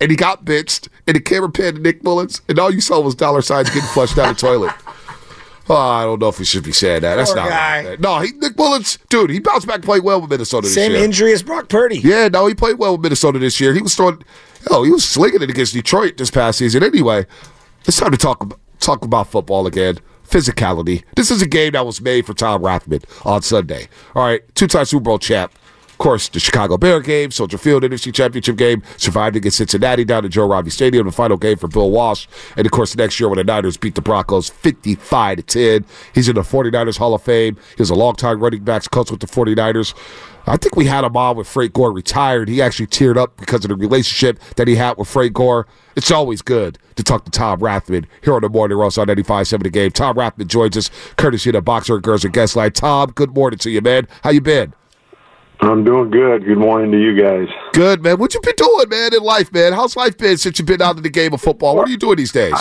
[0.00, 2.98] And he got benched, and the camera panned to Nick Mullens, and all you saw
[3.00, 4.72] was dollar signs getting flushed down the toilet.
[5.68, 7.16] Oh, I don't know if we should be saying that.
[7.16, 7.84] That's Poor not guy.
[7.84, 8.00] right.
[8.00, 11.00] No, he, Nick Mullens, dude, he bounced back and played well with Minnesota Same year.
[11.00, 11.98] Same injury as Brock Purdy.
[11.98, 13.74] Yeah, no, he played well with Minnesota this year.
[13.74, 14.22] He was throwing,
[14.68, 16.82] hell, he was slinging it against Detroit this past season.
[16.84, 17.26] Anyway,
[17.84, 19.98] it's time to talk talk about football again.
[20.28, 21.02] Physicality.
[21.16, 23.88] This is a game that was made for Tom Rathman on Sunday.
[24.14, 25.52] All right, two-time Super Bowl champ.
[25.96, 30.26] Of course, the Chicago Bear game, Soldier Field NFC Championship game, survived against Cincinnati down
[30.26, 32.26] at Joe Robbie Stadium, the final game for Bill Walsh.
[32.54, 35.86] And of course, the next year when the Niners beat the Broncos 55 to 10.
[36.14, 37.56] He's in the 49ers Hall of Fame.
[37.76, 39.94] He was a longtime running backs coach with the 49ers.
[40.46, 42.50] I think we had him on when Frank Gore retired.
[42.50, 45.66] He actually teared up because of the relationship that he had with Frank Gore.
[45.96, 49.62] It's always good to talk to Tom Rathman here on the Morning Roast on 95.7
[49.62, 49.92] The Game.
[49.92, 52.72] Tom Rathman joins us, courtesy of the Boxer Girls and Guest Line.
[52.72, 54.06] Tom, good morning to you, man.
[54.22, 54.74] How you been?
[55.60, 56.44] I'm doing good.
[56.44, 57.48] Good morning to you guys.
[57.72, 58.18] Good, man.
[58.18, 59.72] What you been doing, man, in life, man?
[59.72, 61.76] How's life been since you've been out in the game of football?
[61.76, 62.54] What are you doing these days?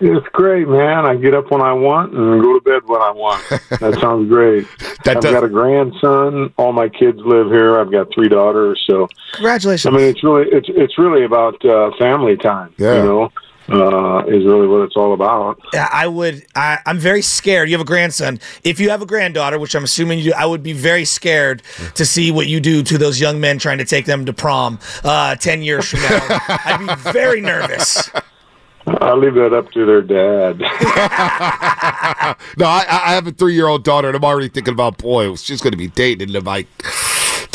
[0.00, 1.06] It's great, man.
[1.06, 3.40] I get up when I want and go to bed when I want.
[3.80, 4.66] That sounds great.
[5.04, 6.52] That I've does- got a grandson.
[6.56, 7.78] All my kids live here.
[7.78, 8.82] I've got three daughters.
[8.88, 9.94] So Congratulations.
[9.94, 12.74] I mean, it's really it's it's really about uh, family time.
[12.78, 12.96] Yeah.
[12.96, 13.32] You know,
[13.68, 15.60] uh, is really what it's all about.
[15.74, 16.44] I would.
[16.54, 17.68] I, I'm very scared.
[17.68, 18.40] You have a grandson.
[18.64, 21.62] If you have a granddaughter, which I'm assuming you do, I would be very scared
[21.94, 24.78] to see what you do to those young men trying to take them to prom
[25.04, 26.18] uh, ten years from now.
[26.48, 28.10] I'd be very nervous.
[28.86, 30.58] I leave that up to their dad.
[32.58, 35.36] no, I, I have a three year old daughter, and I'm already thinking about, boy,
[35.36, 36.66] she's going to be dating in like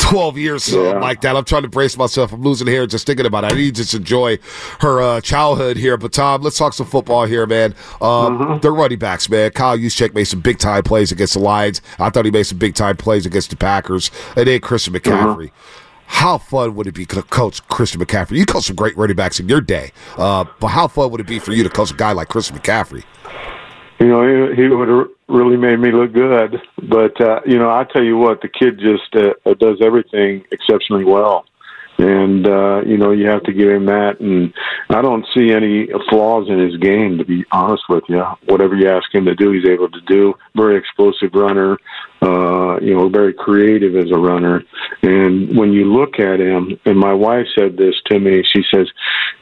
[0.08, 0.98] 12 years something Yeah.
[0.98, 1.36] like that.
[1.36, 2.32] I'm trying to brace myself.
[2.32, 3.52] I'm losing hair just thinking about it.
[3.52, 4.38] I need to just enjoy
[4.80, 5.96] her uh, childhood here.
[5.96, 7.74] But Tom, let's talk some football here, man.
[8.00, 8.58] Um, Mm-hmm.
[8.60, 9.50] They're running backs, man.
[9.52, 11.80] Kyle Juszczyk made some big time plays against the Lions.
[11.98, 14.10] I thought he made some big time plays against the Packers.
[14.36, 15.50] And then Christian McCaffrey.
[16.06, 18.38] How fun would it be to coach Christian McCaffrey?
[18.38, 21.26] You coached some great running backs in your day, uh, but how fun would it
[21.26, 23.04] be for you to coach a guy like Christian McCaffrey?
[24.00, 26.60] You know, he, he would really made me look good.
[26.82, 30.44] But uh, you know, I tell you what, the kid just uh, uh, does everything
[30.50, 31.46] exceptionally well,
[31.98, 34.20] and uh, you know, you have to give him that.
[34.20, 34.52] And
[34.88, 38.24] I don't see any flaws in his game, to be honest with you.
[38.46, 40.34] Whatever you ask him to do, he's able to do.
[40.54, 41.76] Very explosive runner.
[42.20, 44.64] Uh, you know, very creative as a runner.
[45.02, 48.88] And when you look at him, and my wife said this to me, she says,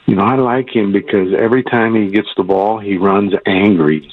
[0.04, 4.10] you know, I like him because every time he gets the ball, he runs angry.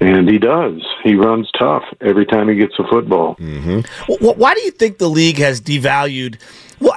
[0.00, 0.82] And he does.
[1.04, 3.36] He runs tough every time he gets a football.
[3.36, 3.80] Mm-hmm.
[4.24, 6.40] Why do you think the league has devalued?
[6.80, 6.94] Well,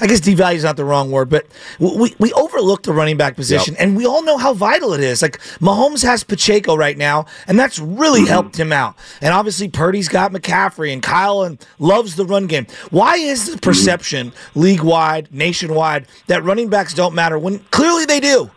[0.00, 1.46] I guess devalue is not the wrong word, but
[1.78, 5.20] we we overlook the running back position, and we all know how vital it is.
[5.20, 8.96] Like Mahomes has Pacheco right now, and that's really helped him out.
[9.20, 12.66] And obviously, Purdy's got McCaffrey, and Kyle and loves the run game.
[12.88, 18.20] Why is the perception league wide, nationwide, that running backs don't matter when clearly they
[18.20, 18.50] do?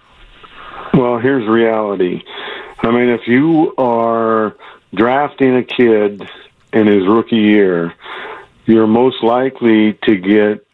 [0.93, 2.22] Well, here's reality.
[2.84, 4.58] I mean, if you are
[4.93, 6.22] drafting a kid
[6.74, 7.93] in his rookie year,
[8.65, 10.65] you're most likely to get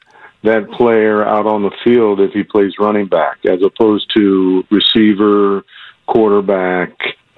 [0.41, 5.63] that player out on the field if he plays running back, as opposed to receiver,
[6.08, 6.98] quarterback,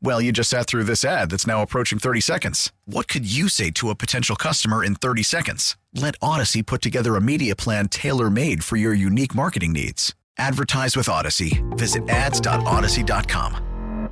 [0.00, 2.72] Well, you just sat through this ad that's now approaching 30 seconds.
[2.84, 5.76] What could you say to a potential customer in 30 seconds?
[5.92, 10.14] Let Odyssey put together a media plan tailor made for your unique marketing needs.
[10.38, 11.64] Advertise with Odyssey.
[11.70, 14.10] Visit ads.odyssey.com.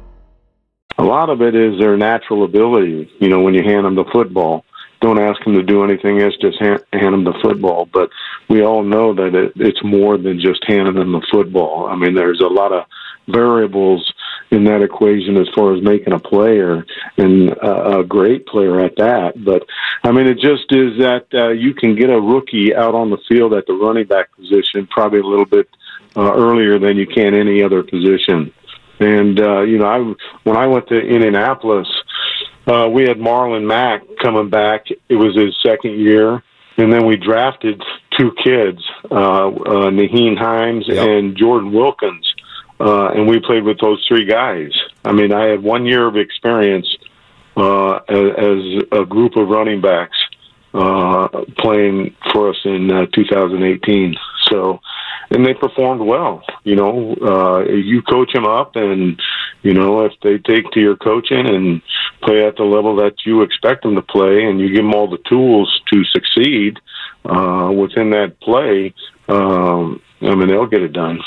[0.99, 3.09] a lot of it is their natural ability.
[3.20, 4.64] You know, when you hand them the football,
[5.01, 7.88] don't ask them to do anything else, just hand, hand them the football.
[7.92, 8.11] But
[8.49, 11.87] we all know that it, it's more than just handing them the football.
[11.87, 12.87] I mean, there's a lot of
[13.29, 14.12] variables
[14.50, 16.85] in that equation as far as making a player
[17.16, 19.32] and uh, a great player at that.
[19.44, 19.64] But
[20.04, 23.18] I mean, it just is that uh, you can get a rookie out on the
[23.28, 25.68] field at the running back position probably a little bit
[26.16, 28.52] uh, earlier than you can any other position.
[28.98, 29.98] And uh, you know, I
[30.44, 31.88] when I went to Indianapolis,
[32.66, 34.87] uh, we had Marlon Mack coming back.
[35.09, 36.42] It was his second year,
[36.78, 37.82] and then we drafted
[38.16, 42.32] two kids, uh, uh, Nyheim Hines and Jordan Wilkins,
[42.80, 44.72] uh, and we played with those three guys.
[45.04, 46.88] I mean, I had one year of experience
[47.56, 50.18] uh, as, as a group of running backs
[50.74, 54.14] uh, playing for us in uh, 2018.
[54.50, 54.80] So,
[55.30, 56.42] and they performed well.
[56.64, 59.20] You know, uh, you coach them up, and
[59.62, 61.82] you know if they take to your coaching and
[62.22, 65.08] play at the level that you expect them to play, and you give them all
[65.08, 66.78] the tools to succeed
[67.24, 68.94] uh, within that play,
[69.28, 71.20] um, I mean they'll get it done.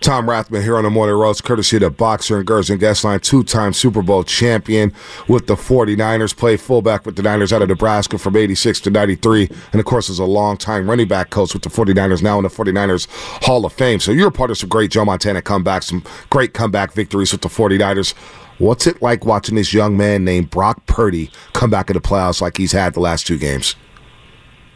[0.00, 3.20] Tom Rathman here on the Morning Roast, courtesy of the Boxer and Gerson Guest Line,
[3.20, 4.92] two time Super Bowl champion
[5.28, 9.48] with the 49ers, played fullback with the Niners out of Nebraska from 86 to 93,
[9.72, 12.42] and of course, is a long time running back coach with the 49ers, now in
[12.42, 13.06] the 49ers
[13.44, 13.98] Hall of Fame.
[13.98, 17.40] So you're a part of some great Joe Montana comebacks, some great comeback victories with
[17.40, 18.12] the 49ers.
[18.58, 22.40] What's it like watching this young man named Brock Purdy come back in the playoffs
[22.40, 23.74] like he's had the last two games?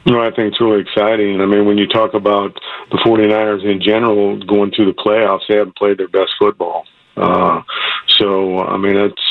[0.07, 1.41] No, I think it's really exciting.
[1.41, 2.59] I mean, when you talk about
[2.91, 6.87] the 49ers in general going to the playoffs, they haven't played their best football.
[7.17, 7.63] Uh,
[8.07, 9.23] so, I mean, it's,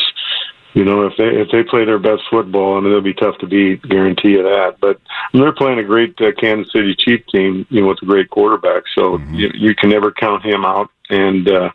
[0.73, 3.37] you know, if they if they play their best football, I mean, they'll be tough
[3.39, 3.81] to beat.
[3.81, 4.75] Guarantee you that.
[4.79, 8.03] But I mean, they're playing a great uh, Kansas City Chief team, you know, with
[8.03, 8.83] a great quarterback.
[8.93, 10.91] So you, you can never count him out.
[11.09, 11.71] And uh,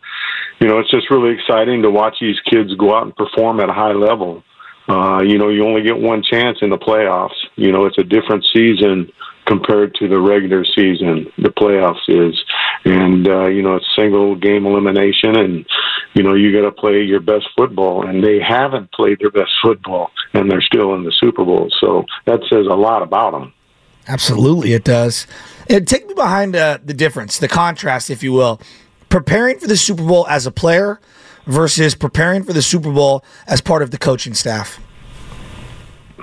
[0.61, 3.69] you know, it's just really exciting to watch these kids go out and perform at
[3.69, 4.45] a high level.
[4.89, 7.37] Uh, you know, you only get one chance in the playoffs.
[7.57, 9.11] You know, it's a different season
[9.47, 11.31] compared to the regular season.
[11.39, 12.43] The playoffs is,
[12.85, 15.67] and uh, you know it's single game elimination, and
[16.15, 19.53] you know you got to play your best football, and they haven't played their best
[19.63, 21.71] football, and they're still in the Super Bowl.
[21.81, 23.53] So that says a lot about them.
[24.09, 25.27] Absolutely, it does.
[25.71, 28.61] And take me behind uh, the difference, the contrast, if you will.
[29.09, 30.99] Preparing for the Super Bowl as a player
[31.47, 34.81] versus preparing for the Super Bowl as part of the coaching staff.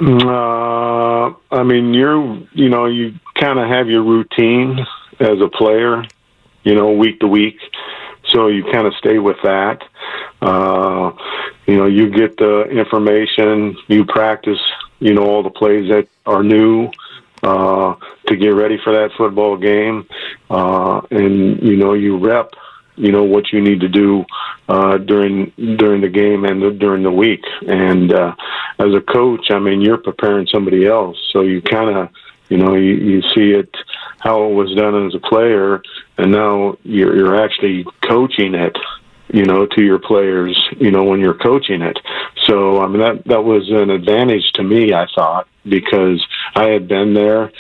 [0.02, 4.86] Uh, I mean, you're, you know, you kind of have your routine
[5.20, 6.06] as a player,
[6.64, 7.60] you know, week to week.
[8.30, 9.84] So you kind of stay with that.
[10.42, 11.12] Uh,
[11.68, 14.60] you know, you get the information, you practice,
[15.00, 16.92] you know, all the plays that are new
[17.44, 17.96] uh,
[18.28, 20.08] to get ready for that football game.
[20.50, 22.54] Uh, and, you know, you rep
[23.00, 24.26] you know what you need to do
[24.68, 27.44] uh, during during the game and the, during the week.
[27.68, 28.36] And uh,
[28.78, 32.10] as a coach, I mean, you're preparing somebody else, so you kind of
[32.50, 33.74] you know you, you see it
[34.20, 35.82] how it was done as a player,
[36.18, 38.78] and now you're you're actually coaching it.
[39.32, 42.00] You know, to your players, you know, when you're coaching it.
[42.46, 44.92] So, I mean, that that was an advantage to me.
[44.92, 46.26] I thought because
[46.56, 47.52] I had been there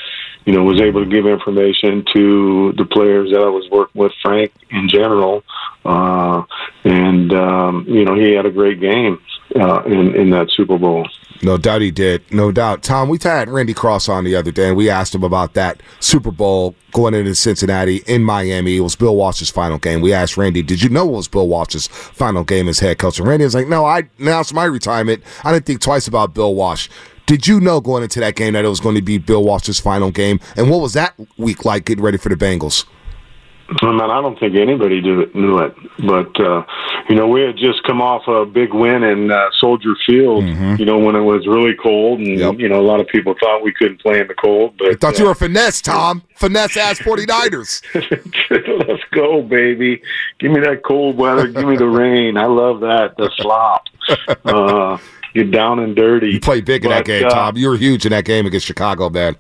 [0.50, 4.12] you know, was able to give information to the players that I was working with,
[4.20, 5.44] Frank in general,
[5.86, 6.42] uh,
[6.84, 9.22] and um, you know, he had a great game
[9.56, 11.08] uh, in in that Super Bowl.
[11.44, 12.24] No doubt he did.
[12.34, 12.82] No doubt.
[12.82, 15.84] Tom, we had Randy Cross on the other day, and we asked him about that
[16.00, 18.78] Super Bowl going into Cincinnati in Miami.
[18.78, 20.02] It was Bill Walsh's final game.
[20.02, 23.20] We asked Randy, did you know it was Bill Walsh's final game as head coach?
[23.20, 25.24] And Randy was like, no, I announced my retirement.
[25.44, 26.90] I didn't think twice about Bill Walsh.
[27.30, 29.80] Did you know going into that game that it was going to be Bill Walsh's
[29.80, 30.40] final game?
[30.58, 32.88] And what was that week like getting ready for the Bengals?
[33.84, 36.66] I mean, I don't think anybody do, knew it, but uh,
[37.08, 40.44] you know, we had just come off a big win in uh, Soldier Field.
[40.44, 40.78] Mm-hmm.
[40.80, 43.62] You know, when it was really cold, and you know, a lot of people thought
[43.62, 44.76] we couldn't play in the cold.
[44.80, 46.24] But I thought uh, you were finesse, Tom.
[46.34, 47.84] Finesse ass 49ers.
[48.88, 50.02] Let's go, baby.
[50.40, 51.48] Give me that cold weather.
[51.48, 52.38] Give me the rain.
[52.38, 53.18] I love that.
[53.18, 53.84] The slop.
[55.34, 56.32] Get down and dirty.
[56.32, 57.58] You played big in that game, uh, Tom.
[57.58, 59.36] You were huge in that game against Chicago, man.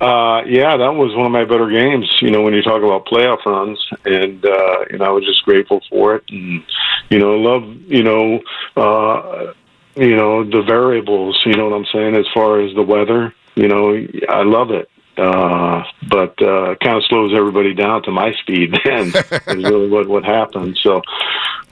[0.00, 2.10] Uh, yeah, that was one of my better games.
[2.20, 5.42] You know, when you talk about playoff runs, and uh, you know, I was just
[5.44, 6.62] grateful for it, and
[7.08, 8.40] you know, love, you know,
[8.76, 9.54] uh,
[9.94, 11.40] you know, the variables.
[11.46, 13.34] You know what I'm saying as far as the weather.
[13.54, 14.90] You know, I love it.
[15.18, 18.74] Uh, but uh, kind of slows everybody down to my speed.
[18.84, 20.78] Then is really what what happened.
[20.82, 21.02] So,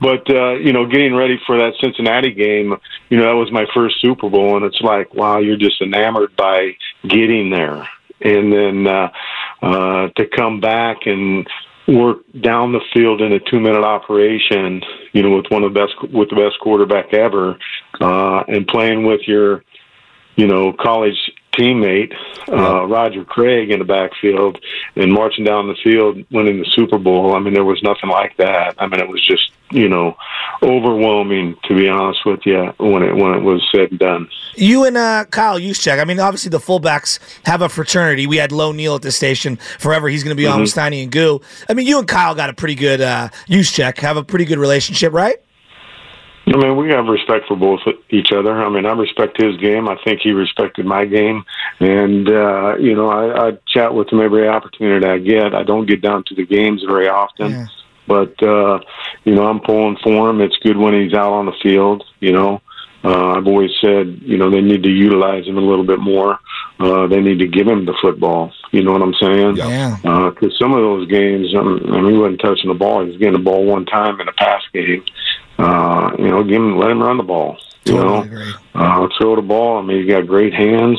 [0.00, 2.74] but uh, you know, getting ready for that Cincinnati game,
[3.10, 6.34] you know, that was my first Super Bowl, and it's like, wow, you're just enamored
[6.36, 6.76] by
[7.06, 7.88] getting there,
[8.20, 9.08] and then uh,
[9.62, 11.46] uh, to come back and
[11.86, 14.82] work down the field in a two minute operation,
[15.12, 17.58] you know, with one of the best with the best quarterback ever,
[18.00, 19.62] uh, and playing with your,
[20.36, 21.18] you know, college
[21.58, 22.12] teammate
[22.48, 24.60] uh, Roger Craig in the backfield
[24.96, 27.34] and marching down the field, winning the Super Bowl.
[27.34, 28.74] I mean, there was nothing like that.
[28.78, 30.16] I mean, it was just you know
[30.62, 34.28] overwhelming to be honest with you when it when it was said and done.
[34.56, 36.00] You and uh, Kyle Juszczyk.
[36.00, 38.26] I mean, obviously the fullbacks have a fraternity.
[38.26, 40.08] We had Low Neal at the station forever.
[40.08, 40.62] He's going to be on Mhm.
[40.62, 41.40] with Steiny and Goo.
[41.68, 44.58] I mean, you and Kyle got a pretty good uh, Juszczyk have a pretty good
[44.58, 45.36] relationship, right?
[46.46, 47.80] I mean, we have respect for both
[48.10, 48.52] each other.
[48.52, 49.88] I mean, I respect his game.
[49.88, 51.44] I think he respected my game,
[51.80, 55.54] and uh, you know, I, I chat with him every opportunity I get.
[55.54, 57.50] I don't get down to the games very often,
[58.06, 58.80] but uh,
[59.24, 60.42] you know, I'm pulling for him.
[60.42, 62.04] It's good when he's out on the field.
[62.20, 62.60] You know,
[63.04, 66.38] uh, I've always said, you know, they need to utilize him a little bit more.
[66.80, 68.52] Uh, they need to give him the football.
[68.72, 69.56] You know what I'm saying?
[69.56, 69.96] Yeah.
[70.30, 73.02] Because some of those games, um, I mean, he wasn't touching the ball.
[73.02, 75.04] He was getting the ball one time in a pass game.
[75.58, 77.58] Uh, you know, give him, let him run the ball.
[77.84, 79.78] You know, uh, throw the ball.
[79.78, 80.98] I mean, he's got great hands.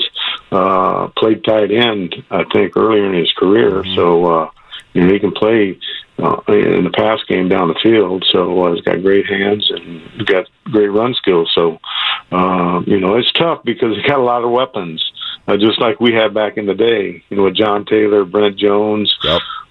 [0.51, 3.83] Uh, played tight end, I think, earlier in his career.
[3.95, 4.51] So, uh,
[4.93, 5.79] you know, he can play
[6.19, 8.23] uh, in the pass game down the field.
[8.31, 11.51] So uh, he's got great hands and got great run skills.
[11.55, 11.79] So,
[12.31, 15.03] uh, you know, it's tough because he's got a lot of weapons,
[15.47, 17.23] uh, just like we had back in the day.
[17.29, 19.15] You know, with John Taylor, Brent Jones,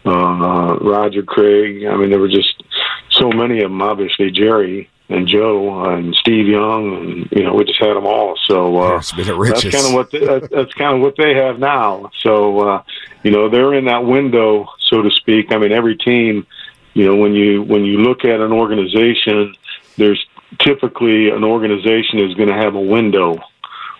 [0.07, 1.85] uh, Roger Craig.
[1.85, 2.63] I mean, there were just
[3.11, 3.83] so many of them.
[3.83, 8.37] Obviously, Jerry and Joe and Steve Young, and you know, we just had them all.
[8.47, 11.17] So uh, It's been the that's kind of what they, that, that's kind of what
[11.17, 12.11] they have now.
[12.21, 12.83] So uh,
[13.23, 15.53] you know, they're in that window, so to speak.
[15.53, 16.47] I mean, every team,
[16.95, 19.55] you know, when you when you look at an organization,
[19.97, 20.25] there's
[20.61, 23.37] typically an organization is going to have a window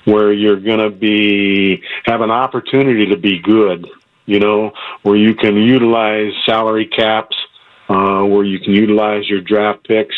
[0.05, 3.89] where you're going to be have an opportunity to be good.
[4.27, 7.37] You know, where you can utilize salary caps,
[7.89, 10.17] uh, where you can utilize your draft picks,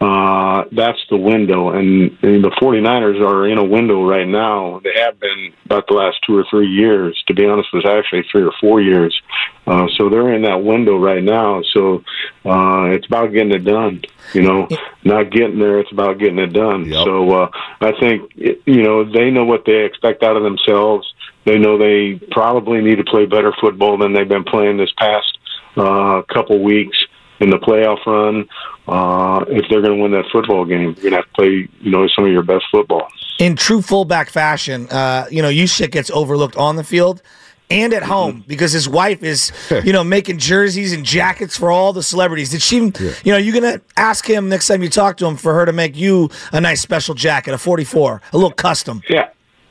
[0.00, 1.70] uh, that's the window.
[1.70, 4.80] And, and the 49ers are in a window right now.
[4.84, 7.20] They have been about the last two or three years.
[7.26, 9.20] To be honest, it was actually three or four years.
[9.66, 11.62] Uh, so they're in that window right now.
[11.74, 12.04] So
[12.44, 14.02] uh, it's about getting it done.
[14.34, 14.68] You know,
[15.04, 15.80] not getting there.
[15.80, 16.90] It's about getting it done.
[16.92, 21.12] So uh, I think you know they know what they expect out of themselves.
[21.44, 25.38] They know they probably need to play better football than they've been playing this past
[25.76, 26.96] uh, couple weeks
[27.40, 28.48] in the playoff run.
[28.86, 31.68] Uh, if they're going to win that football game, you're going to have to play,
[31.80, 33.08] you know, some of your best football.
[33.38, 37.22] In true fullback fashion, uh, you know, Juszczyk gets overlooked on the field
[37.70, 39.52] and at home because his wife is,
[39.84, 42.50] you know, making jerseys and jackets for all the celebrities.
[42.50, 42.92] Did she, you
[43.26, 45.96] know, you're gonna ask him next time you talk to him for her to make
[45.96, 49.02] you a nice special jacket, a 44, a little custom?
[49.08, 49.28] Yeah.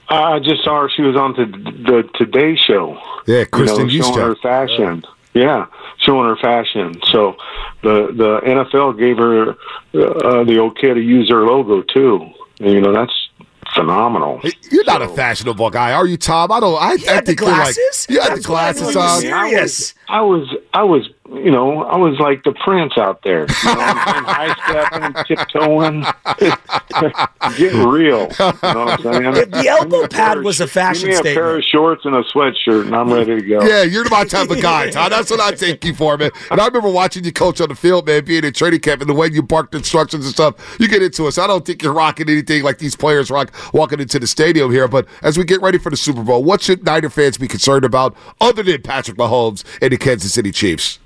[0.09, 0.89] I just saw her.
[0.89, 2.97] She was on the, the Today Show.
[3.26, 5.03] Yeah, Kristin you know, showing her fashion.
[5.03, 5.11] Yeah,
[5.99, 6.99] showing her fashion.
[7.11, 7.35] So
[7.83, 12.29] the the NFL gave her uh, the okay to use their logo too.
[12.59, 13.13] And, you know that's
[13.75, 14.41] phenomenal.
[14.71, 16.51] You're not a fashionable guy, are you, Tom?
[16.51, 16.81] I don't.
[16.81, 17.75] I, I think you're like
[18.09, 19.25] you had the glasses on.
[19.27, 23.41] I was, I was, I was, you know, I was like the prince out there.
[23.41, 23.47] You know,
[23.82, 26.05] high stepping, tiptoeing,
[27.57, 28.21] getting real.
[28.21, 29.49] You know what I'm saying?
[29.51, 32.86] The elbow pad was a fashion Give me a pair of shorts and a sweatshirt,
[32.86, 33.61] and I'm ready to go.
[33.63, 35.09] Yeah, you're my type of guy, Tom.
[35.09, 36.32] That's what I take you for, man.
[36.49, 39.09] And I remember watching you coach on the field, man, being in training camp, and
[39.09, 40.78] the way you barked instructions and stuff.
[40.80, 41.38] You get into us.
[41.38, 44.88] I don't think you're rocking anything like these players rock walking into the stadium here.
[44.88, 47.84] But as we get ready for the Super Bowl, what should Niner fans be concerned
[47.84, 50.99] about other than Patrick Mahomes and the Kansas City Chiefs?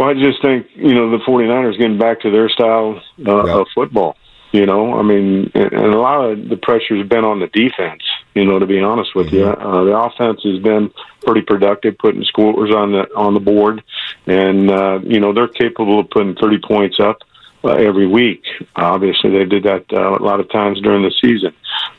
[0.00, 3.66] Well, I just think you know the 49ers getting back to their style uh, of
[3.74, 4.16] football.
[4.50, 8.02] You know, I mean, and, a lot of the pressure has been on the defense.
[8.34, 10.90] You know, to be honest with you, uh, the offense has been
[11.20, 13.82] pretty productive, putting scores on the on the board,
[14.26, 17.18] and uh, you know they're capable of putting 30 points up
[17.62, 18.42] uh, every week.
[18.76, 21.54] Obviously, they did that uh, a lot of times during the season,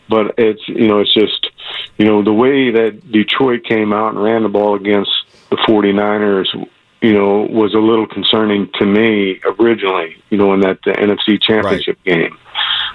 [0.09, 1.51] but it's you know it's just
[1.99, 5.11] you know the way that Detroit came out and ran the ball against
[5.51, 6.67] the 49ers
[7.01, 11.41] you know, was a little concerning to me originally, you know, in that uh, NFC
[11.41, 12.37] championship game.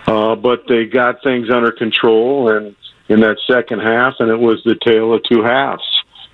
[0.06, 2.76] Uh, but they got things under control and
[3.08, 5.84] in that second half, and it was the tale of two halves,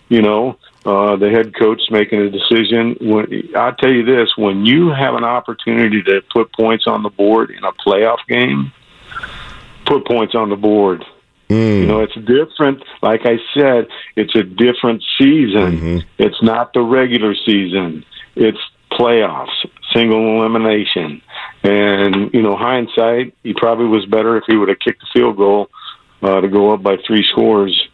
[0.08, 0.58] you know.
[0.84, 2.96] Uh, the head coach making a decision.
[3.00, 7.08] When I'll tell you this, when you have an opportunity to put points on the
[7.08, 8.72] board in a playoff game,
[9.86, 11.04] put points on the board.
[11.80, 12.82] You know, it's different.
[13.02, 16.04] Like I said, it's a different season.
[16.18, 18.04] It's not the regular season.
[18.34, 18.58] It's
[18.90, 19.54] playoffs,
[19.94, 21.22] single elimination.
[21.62, 25.36] And, you know, hindsight, he probably was better if he would have kicked the field
[25.36, 25.68] goal
[26.22, 27.88] uh, to go up by three scores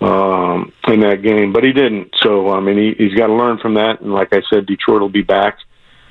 [0.00, 1.52] um, in that game.
[1.52, 2.14] But he didn't.
[2.22, 4.00] So, I mean, he, he's got to learn from that.
[4.00, 5.58] And like I said, Detroit will be back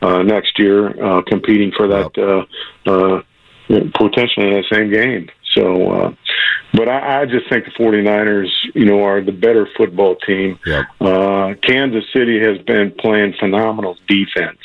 [0.02, 3.22] uh, next year uh, competing for that uh, uh,
[3.68, 5.30] potentially in the same game.
[5.58, 6.16] So, uh,
[6.74, 10.60] but I, I just think the 49ers, you know, are the better football team.
[11.02, 14.60] Uh, Kansas City has been playing phenomenal defense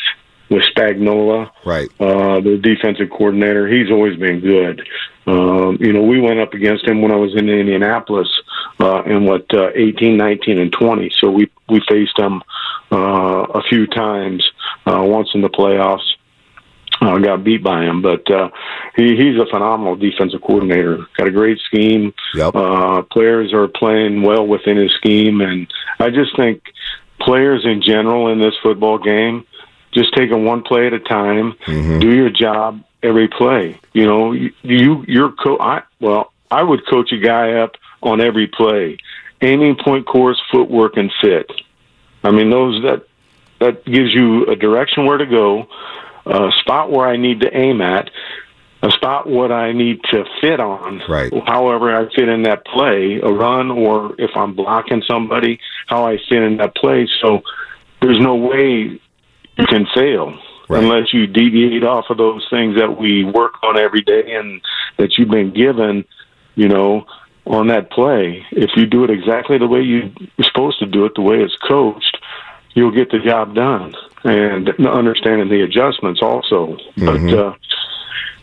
[0.50, 1.88] with Spagnuolo, right?
[1.98, 3.66] Uh, the defensive coordinator.
[3.66, 4.86] He's always been good.
[5.26, 8.28] Um, you know, we went up against him when I was in Indianapolis
[8.78, 11.10] uh, in what uh, 18, 19, and 20.
[11.18, 12.42] So we we faced him
[12.90, 14.46] uh, a few times.
[14.84, 16.04] Uh, once in the playoffs,
[17.00, 18.50] uh, got beat by him, but uh,
[18.96, 21.06] he, he's a phenomenal defensive coordinator.
[21.16, 22.14] Got a great scheme.
[22.54, 26.62] Uh, players are playing well within his scheme, and I just think
[27.20, 29.46] players in general in this football game
[29.92, 31.54] just take it one play at a time.
[32.00, 33.78] Do your job every play.
[33.92, 38.20] You know, you, you you're co- I well, I would coach a guy up on
[38.20, 38.98] every play,
[39.40, 41.50] aiming, point course, footwork, and fit.
[42.24, 43.06] I mean, those that
[43.60, 45.68] that gives you a direction where to go,
[46.26, 48.10] a spot where I need to aim at,
[48.82, 51.02] a spot what I need to fit on.
[51.08, 51.32] Right.
[51.46, 56.18] However, I fit in that play, a run, or if I'm blocking somebody, how I
[56.28, 57.08] fit in that play.
[57.20, 57.42] So
[58.00, 59.00] there's no way
[59.58, 60.36] you can fail
[60.68, 64.62] unless you deviate off of those things that we work on every day and
[64.96, 66.04] that you've been given.
[66.54, 67.06] You know,
[67.46, 70.10] on that play, if you do it exactly the way you're
[70.42, 72.18] supposed to do it, the way it's coached,
[72.74, 73.94] you'll get the job done.
[74.24, 77.54] And understanding the adjustments also, but uh,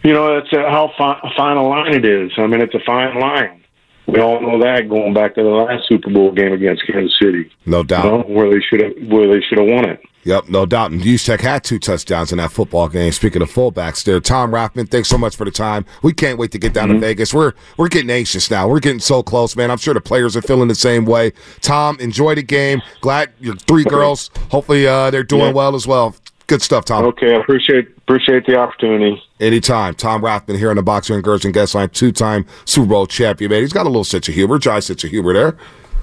[0.04, 2.32] you know, it's how fi- fine a line it is.
[2.38, 3.59] I mean, it's a fine line.
[4.08, 7.52] We all know that going back to the last Super Bowl game against Kansas City,
[7.68, 8.06] No doubt.
[8.06, 10.02] you know, where they should have where they should have won it.
[10.24, 10.92] Yep, no doubt.
[10.92, 13.12] And Tech had two touchdowns in that football game.
[13.14, 15.86] Speaking of fullbacks there, Tom Rathman, thanks so much for the time.
[16.04, 16.96] We can't wait to get down Mm-hmm.
[17.02, 17.34] to Vegas.
[17.34, 18.68] We're we're getting anxious now.
[18.68, 19.72] We're getting so close, man.
[19.72, 21.32] I'm sure the players are feeling the same way.
[21.62, 22.82] Tom, enjoy the game.
[23.02, 24.30] Glad your three girls.
[24.52, 25.52] Hopefully uh, they're doing Yeah.
[25.54, 26.16] well as well.
[26.50, 27.06] Good stuff, Tom.
[27.06, 29.22] Okay, I appreciate appreciate the opportunity.
[29.40, 29.94] Anytime.
[29.94, 33.52] Tom Rathman here on the Boxer and Gerson Guest Line, two time Super Bowl champion,
[33.52, 33.62] man.
[33.62, 35.56] He's got a little sense of humor, dry sense of humor there.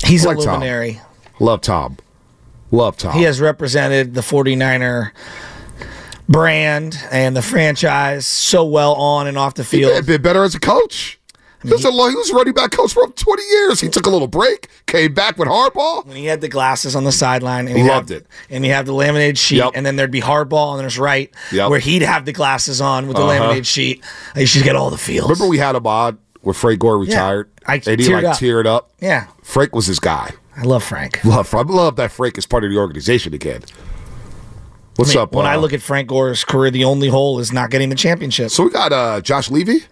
[0.05, 0.55] He's like a Tom.
[0.61, 1.01] luminary.
[1.41, 1.97] Love Tom.
[2.71, 3.13] Love Tom.
[3.15, 5.11] He has represented the 49er
[6.29, 9.95] brand and the franchise so well on and off the He field.
[9.95, 11.16] had been better as a coach.
[11.67, 13.81] He was, a, he was a running back coach for 20 years.
[13.81, 16.07] He took a little break, came back with Harbaugh.
[16.07, 18.27] when he had the glasses on the sideline and he Loved had, it.
[18.51, 19.73] and he had the laminated sheet Yep.
[19.75, 21.71] and then there'd be Harbaugh and there's right Yep.
[21.71, 23.31] where he'd have the glasses on with the Uh-huh.
[23.31, 24.05] laminated sheet
[24.37, 27.51] you should get all the feels Remember we had him on when Frank Gore retired?
[27.67, 28.37] I and he teared like up.
[28.39, 28.91] teared up.
[29.01, 30.31] yeah Frank was his guy.
[30.57, 33.63] I love Frank Love, I love that Frank is part of the organization again.
[34.97, 35.33] What's I mean, up?
[35.35, 37.95] when uh, I look at Frank Gore's career the only hole is not getting the
[37.97, 39.85] championship So we got uh, Josh Levy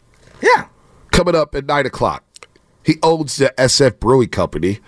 [0.43, 0.66] yeah
[1.15, 2.25] coming up at nine o'clock.
[2.83, 4.81] He owns the SF Brewing Company,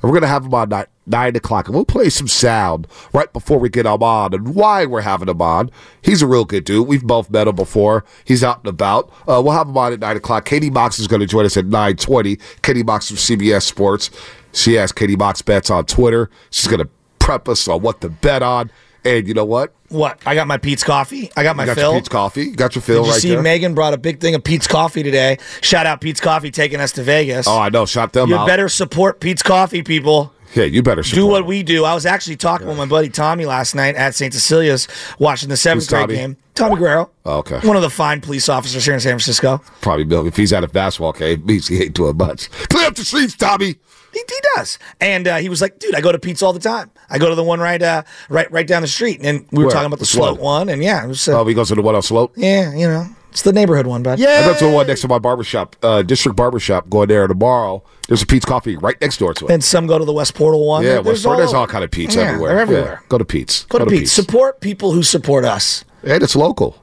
[0.00, 3.30] and we're gonna have him on nine, nine o'clock, and we'll play some sound right
[3.32, 5.70] before we get him on and why we're having him on.
[6.00, 6.86] He's a real good dude.
[6.86, 8.04] We've both met him before.
[8.24, 9.10] He's out and about.
[9.28, 10.44] Uh, we'll have him on at nine o'clock.
[10.44, 12.38] Katie Box is going to join us at nine twenty.
[12.62, 14.10] Katie Box from CBS Sports.
[14.52, 16.30] She has Katie Box bets on Twitter.
[16.50, 18.70] She's going to prep us on what to bet on.
[19.04, 19.72] And you know what?
[19.88, 22.44] what I got my Peet's coffee I got my You got fill your Peet's coffee.
[22.44, 23.42] You got your fill Did you right see there.
[23.42, 25.38] Megan brought a big thing of Peet's Coffee today?
[25.60, 27.46] Shout out Peet's Coffee taking us to Vegas.
[27.46, 27.84] oh, I know.
[27.84, 28.46] Shot them you out.
[28.46, 30.32] better support Peet's Coffee, people.
[30.54, 31.84] yeah, you better support Do what we do.
[31.84, 34.32] I was actually talking with my buddy Tommy last night at St.
[34.32, 34.88] Cecilia's
[35.18, 36.36] watching the seventh grade game.
[36.54, 37.10] Tommy Guerrero.
[37.24, 37.58] Oh, okay.
[37.66, 39.58] One of the fine police officers here in San Francisco.
[39.80, 40.26] Probably Bill.
[40.26, 42.50] If he's at a basketball game, means he ain't doing much.
[42.68, 43.76] Clear up the streets, Tommy.
[44.12, 44.78] He, he does.
[45.00, 46.90] And uh, he was like, dude, I go to Peet's all the time.
[47.08, 49.20] I go to the one right uh, right right down the street.
[49.22, 49.72] And we were Where?
[49.74, 50.68] talking about the slope one?
[50.68, 52.32] And yeah, it was, uh, Oh, he goes to the one on slope.
[52.36, 54.20] yeah, you know, it's the neighborhood one, bud.
[54.20, 56.90] I go to the one next to my barbershop, uh, district barbershop.
[56.90, 57.82] Going there tomorrow.
[58.08, 59.50] There's a Peet's Coffee right next door to it.
[59.52, 60.82] And some go to the West Portal one.
[60.84, 62.48] yeah, There- West Florida, there's all kind of Peet's Yeah, everywhere.
[62.50, 63.02] They're Yeah, everywhere.
[63.08, 63.64] Go to Peet's.
[63.64, 64.12] Go to Peet's.
[64.12, 65.84] Support people who support us.
[66.02, 66.76] And it's local.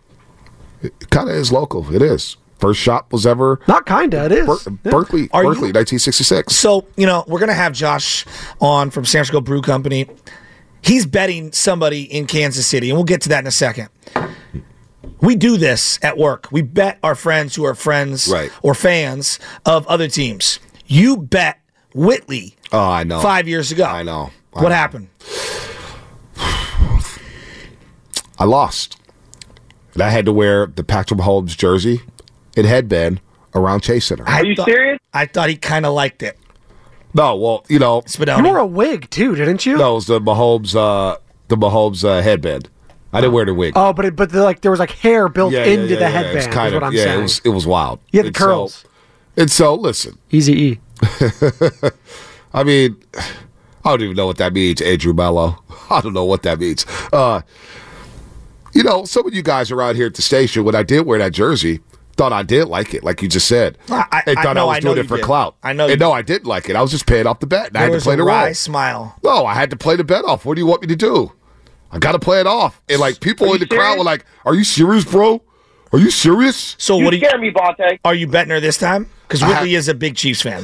[0.81, 1.93] It kind of is local.
[1.93, 2.37] It is.
[2.59, 4.45] First shop was ever Not kinda, it is.
[4.45, 4.91] Ber- Yeah.
[4.91, 5.29] Berkeley.
[5.31, 6.55] Are you- Berkeley, 1966.
[6.55, 8.25] So, you know, we're going to have Josh
[8.59, 10.07] on from San Francisco Brew Company.
[10.81, 13.89] He's betting somebody in Kansas City, and we'll get to that in a second.
[15.21, 16.47] We do this at work.
[16.51, 18.51] We bet our friends who are friends Right.
[18.61, 20.59] or fans of other teams.
[20.87, 21.59] You bet
[21.93, 23.19] Whitley Oh, I know.
[23.21, 23.83] five years ago.
[23.85, 24.31] I know.
[24.53, 24.75] I What know.
[24.75, 25.07] happened?
[28.37, 28.95] I lost.
[29.93, 32.01] And I had to wear the Patrick Mahomes jersey
[32.59, 33.21] and headband
[33.55, 34.23] around Chase Center.
[34.27, 34.99] I Are you thought- serious?
[35.13, 36.37] I thought he kind of liked it.
[37.15, 39.77] No, well, you know, You wore a wig too, didn't you?
[39.77, 42.69] no, it was the Mahomes, uh, the Mahomes uh, headband.
[43.11, 43.73] I didn't wear the wig.
[43.75, 45.95] Oh, but it, but the, like there was like hair built Yeah, yeah, into yeah,
[45.95, 46.37] the yeah, headband.
[46.37, 47.03] It's kind is of what I'm yeah.
[47.05, 47.19] saying.
[47.19, 47.99] It was it was wild.
[48.11, 48.85] Yeah, the And so- curls.
[49.37, 50.79] and so, listen, Easy E.
[52.53, 52.97] I mean,
[53.83, 55.63] I don't even know what that means, Andrew Mello.
[55.89, 56.85] I don't know what that means.
[57.11, 57.41] Uh,
[58.73, 61.17] you know, some of you guys around here at the station, when I did wear
[61.19, 61.79] that jersey,
[62.19, 63.77] thought I did like it, like you just said.
[63.89, 65.25] I- I- and I thought I, know- was I know doing it for did.
[65.25, 65.55] clout.
[65.63, 66.75] I know And you no, I didn't like it.
[66.75, 67.69] I was just paying off the bet.
[67.69, 68.53] And I There had to play a the wry role.
[68.53, 69.15] smile.
[69.23, 70.43] No, I had to play the bet off.
[70.45, 71.31] What do you want me to do?
[71.91, 72.81] I got to play it off.
[72.89, 75.41] And like people Are in you the crowd were like, "Are you serious, bro?
[75.93, 77.97] Are you serious?" So You what do you, scare me, Bonta.
[78.05, 79.09] are you betting her this time?
[79.27, 80.63] Because Whitley ha- is a big Chiefs fan.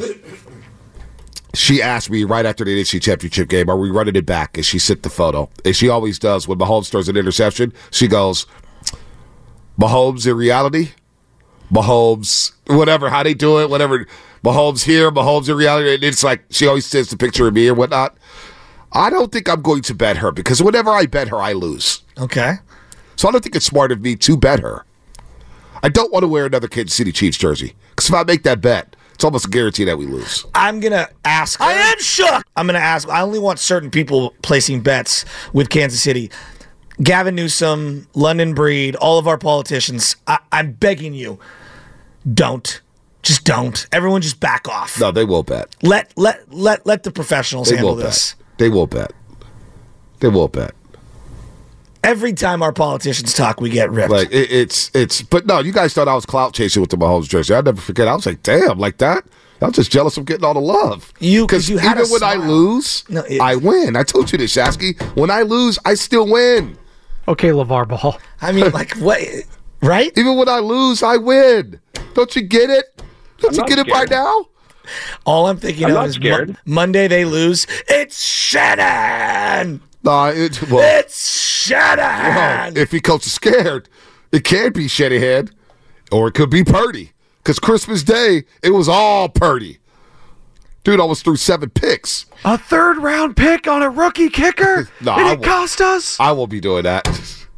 [1.55, 4.65] she asked me right after the NFC Championship game, "Are we running it back?" And
[4.65, 7.71] she sent the photo, and she always does when Mahomes throws an interception.
[7.91, 8.45] She goes,
[9.79, 10.89] "Mahomes in reality,
[11.71, 14.05] Mahomes, whatever how they do it, whatever.
[14.43, 17.67] Mahomes here, Mahomes in reality." And it's like she always sends the picture of me
[17.67, 18.15] and whatnot.
[18.91, 22.01] I don't think I'm going to bet her because whenever I bet her, I lose.
[22.17, 22.53] Okay.
[23.17, 24.85] So I don't think it's smart of me to bet her.
[25.83, 28.61] I don't want to wear another Kansas City Chiefs jersey because if I make that
[28.61, 30.45] bet, it's almost a guarantee that we lose.
[30.53, 31.59] I'm gonna ask.
[31.61, 32.43] I am shook.
[32.55, 33.07] I'm gonna ask.
[33.07, 36.31] I only want certain people placing bets with Kansas City.
[37.01, 40.15] Gavin Newsom, London Breed, all of our politicians.
[40.27, 41.39] I, I'm begging you,
[42.31, 42.81] don't.
[43.21, 43.87] Just don't.
[43.91, 44.99] Everyone, just back off.
[44.99, 45.75] No, they will bet.
[45.81, 48.33] Let let let let the professionals They handle this.
[48.35, 48.57] bet.
[48.59, 49.11] They will bet.
[50.19, 50.73] They will bet.
[52.03, 54.11] Every time our politicians talk, we get ripped.
[54.11, 55.23] Like it, it's it's.
[55.23, 57.55] But no, you guys thought I was clout chasing with the Mahomes jersey.
[57.55, 58.07] I'll never forget.
[58.07, 59.25] I was like, damn, like that.
[59.59, 61.11] I'm just jealous of getting all the love.
[61.19, 63.95] You- because you even had a when I lose, No, it- I win.
[63.95, 65.01] I told you this, Shasky.
[65.17, 66.77] When I lose, I still win.
[67.27, 68.17] Okay, LeVar Ball.
[68.41, 69.19] I mean, like what?
[69.81, 70.11] Right?
[70.17, 71.79] Even when I lose, I win.
[72.13, 73.01] Don't you get it?
[73.39, 74.45] Don't you not get it by now?
[75.25, 76.49] All I'm thinking I'm of is scared.
[76.49, 77.65] Mon- Monday they lose.
[77.87, 79.81] It's Shannon.
[80.03, 81.97] No, it, well, It's Shannon.
[81.97, 83.89] well, if he coach is scared,
[84.31, 85.49] it can't be Shanahan,
[86.11, 87.11] or it could be Purdy.
[87.39, 89.79] Because Christmas Day, it was all Purdy.
[90.85, 92.25] Dude, I was through seven picks.
[92.45, 94.87] A third round pick on a rookie kicker?
[95.01, 95.43] No, and I it won't.
[95.43, 96.17] cost us?
[96.19, 97.07] I won't be doing that.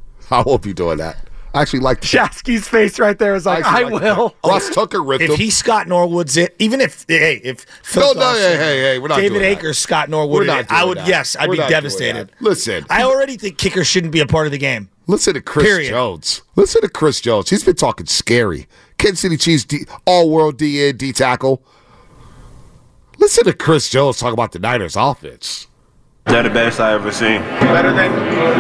[0.32, 1.18] I won't be doing that.
[1.54, 4.36] I actually like the Shasky's face right there is like, I, actually like the- will.
[4.46, 5.38] Ross Tucker ripped If him.
[5.38, 9.00] he Scott Norwood's it, even if hey, if Phil No, no, Dawson, hey, hey, hey,
[9.00, 9.58] we're not David doing that.
[9.60, 11.08] Akers, Scott We're Norwood, not it, I would that.
[11.08, 12.32] yes, I'd We're be devastated.
[12.40, 14.90] Listen, I already think kickers shouldn't be a part of the game.
[15.08, 15.90] Listen to Chris Period.
[15.90, 16.44] Jones.
[16.56, 17.50] Listen to Chris Jones.
[17.50, 18.68] He's been talking scary.
[18.98, 21.64] Kansas City Chiefs D, all world D in D tackle.
[23.20, 25.68] Listen to Chris Jones talk about the Niners offense.
[26.26, 27.42] They're the best I ever seen.
[27.72, 28.12] Better than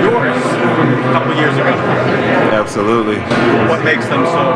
[0.02, 1.70] yours from a couple years ago.
[2.56, 3.20] Absolutely.
[3.70, 4.56] What makes them so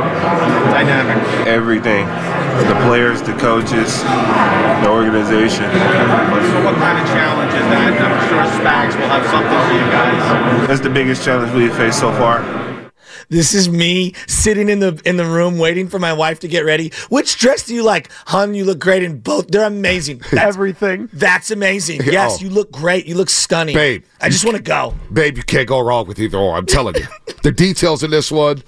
[0.72, 1.22] dynamic?
[1.45, 2.08] Everything.
[2.68, 4.02] The players, the coaches,
[4.82, 5.70] the organization.
[5.70, 7.93] So what kind of challenge is that?
[8.02, 10.68] I'm sure Spags will have something for you guys.
[10.68, 12.41] That's the biggest challenge we've faced so far.
[13.32, 16.65] This is me sitting in the in the room waiting for my wife to get
[16.65, 16.91] ready.
[17.07, 18.11] Which dress do you like?
[18.27, 19.47] Hun, you look great in both.
[19.47, 20.17] They're amazing.
[20.32, 21.07] That's, Everything.
[21.13, 22.01] That's amazing.
[22.03, 22.43] Yes, oh.
[22.43, 23.05] you look great.
[23.05, 23.73] You look stunning.
[23.73, 24.93] Babe, I just want to go.
[25.13, 26.57] Babe, you can't go wrong with either or.
[26.57, 27.05] I'm telling you.
[27.43, 28.63] the details in this one,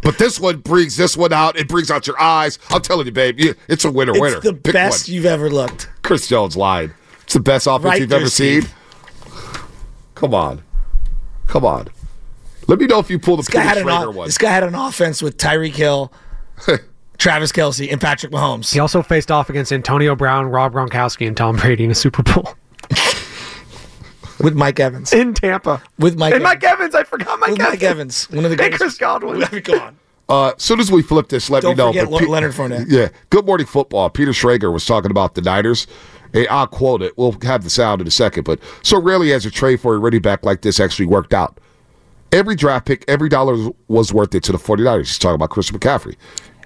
[0.00, 1.56] but this one brings this one out.
[1.56, 2.60] It brings out your eyes.
[2.70, 4.38] I'm telling you, babe, it's a winner, It's winner.
[4.38, 5.14] the Pick best one.
[5.16, 5.90] you've ever looked.
[6.02, 6.94] Chris Jones lied.
[7.24, 8.62] It's the best offense Right you've there, ever seen.
[10.14, 10.62] Come on.
[11.48, 11.88] Come on.
[12.68, 14.26] Let me know if you pull the This guy, Peter had an Schrager off- one.
[14.28, 16.12] this guy had an offense with Tyreek Hill,
[17.18, 18.72] Travis Kelce, and Patrick Mahomes.
[18.72, 22.22] He also faced off against Antonio Brown, Rob Gronkowski, and Tom Brady in a Super
[22.22, 22.54] Bowl
[24.40, 25.82] with Mike Evans in Tampa.
[25.98, 27.70] With Mike and Mike Evans, I forgot Mike With Evans.
[27.72, 28.80] Mike Evans, one of the And greatest.
[28.80, 29.40] Chris Godwin.
[29.62, 29.96] Come on.
[30.28, 31.88] Uh, as soon as we flip this, let Don't me know.
[31.92, 32.86] forget But Le- Leonard Fournette.
[32.88, 33.08] Yeah.
[33.30, 34.08] Good morning, football.
[34.08, 35.86] Peter Schrager was talking about the Niners.
[36.32, 37.12] Hey, I'll quote it.
[37.18, 38.44] We'll have the sound in a second.
[38.44, 41.58] But so rarely has a trade for a running back like this actually worked out.
[42.32, 44.98] Every draft pick, every dollar was worth it to the 49ers.
[45.00, 46.16] He's talking about Christian McCaffrey.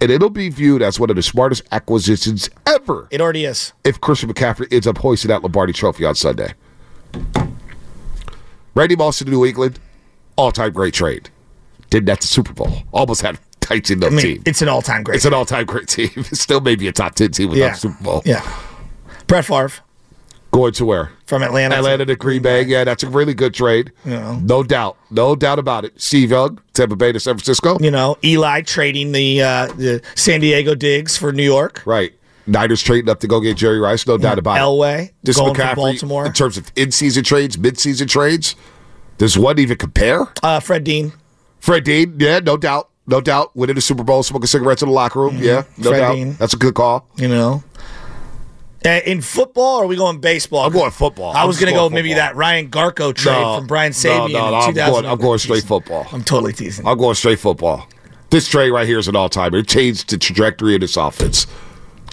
[0.01, 3.73] And it'll be viewed as one of the smartest acquisitions ever It already is.
[3.83, 6.53] if Christian McCaffrey ends up hoisting that Lombardi trophy on Sunday.
[8.75, 9.79] Randy Moss to New England,
[10.37, 11.31] all time great trade.
[11.91, 12.71] Did that to Super Bowl.
[12.93, 13.39] Almost had
[13.91, 14.43] in the I mean, team.
[14.47, 15.17] it's an all-time great.
[15.17, 16.11] It's an all time great team.
[16.15, 17.73] It's still maybe a top 10 team without Yeah.
[17.73, 18.23] Super Bowl.
[18.25, 18.49] Yeah.
[19.27, 19.73] Brett Favre
[20.53, 21.11] Going to where?
[21.27, 21.75] from Atlanta.
[21.75, 22.63] Atlanta to Green Bay.
[22.63, 23.93] Yeah, that's a really good trade.
[24.05, 24.39] Yeah.
[24.43, 24.97] No doubt.
[25.11, 26.01] No doubt about it.
[26.01, 27.77] Steve Young, Tampa Bay to San Francisco.
[27.81, 31.83] You know, Eli trading the uh, the San Diego digs for New York.
[31.85, 32.13] Right.
[32.47, 34.07] Niners trading up to go get Jerry Rice.
[34.07, 34.61] No doubt about it.
[34.61, 36.25] Elway This going McCaffrey, Baltimore.
[36.27, 38.55] in terms of in season trades, mid season trades,
[39.19, 40.29] does one even compare?
[40.45, 41.13] Uh, Fred Dean.
[41.59, 42.89] Fred Dean, yeah, no doubt.
[43.09, 43.55] No doubt.
[43.57, 45.39] Winning the Super Bowl, smoking cigarettes in the locker room.
[45.39, 46.15] Yeah, no Fred doubt.
[46.15, 46.33] Dean.
[46.35, 47.09] That's a good call.
[47.17, 47.65] You know.
[48.87, 50.65] Uh, in football, or are we going baseball?
[50.65, 51.33] I'm going football.
[51.33, 53.95] I was going to go going maybe that Ryan Garco trade No, from Brian no,
[53.95, 54.93] Sabian no, no, in I'm 2000.
[54.93, 56.07] going, I'm going straight football.
[56.13, 56.87] I'm totally teasing.
[56.87, 57.89] I'm going straight football.
[58.31, 59.59] This trade right here is an all timer.
[59.59, 61.47] It changed the trajectory of this offense.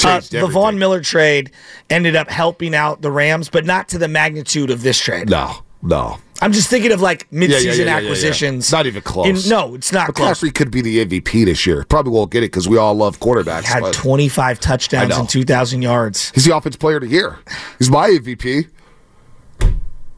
[0.04, 0.48] Uh, the.
[0.48, 1.52] Von Miller trade
[1.90, 5.30] ended up helping out the Rams, but not to the magnitude of this trade.
[5.30, 5.52] No,
[5.84, 6.18] no.
[6.42, 8.06] I'm just thinking of like Yeah, yeah, yeah, mid-season yeah, yeah, yeah.
[8.06, 8.72] acquisitions.
[8.72, 9.46] Not even close.
[9.46, 10.40] In- no, it's not close.
[10.42, 11.86] McCaffrey could be the MVP this year.
[11.88, 13.64] Probably won't get it because we all love quarterbacks.
[13.64, 16.32] Had 25 touchdowns and 2,000 yards.
[16.32, 17.40] he's the offense player of the year.
[17.80, 18.68] He's my MVP.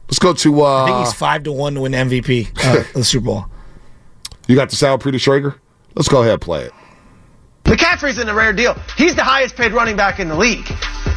[0.08, 0.62] Let's go to.
[0.62, 3.46] Uh, I think he's five to one to win MVP uh, of the Super Bowl.
[4.46, 5.56] you got the sound, Peter Schrager?
[5.94, 6.72] Let's go ahead and play it.
[7.64, 8.74] McCaffrey's in a rare deal.
[8.96, 10.70] He's the highest paid running back in the league,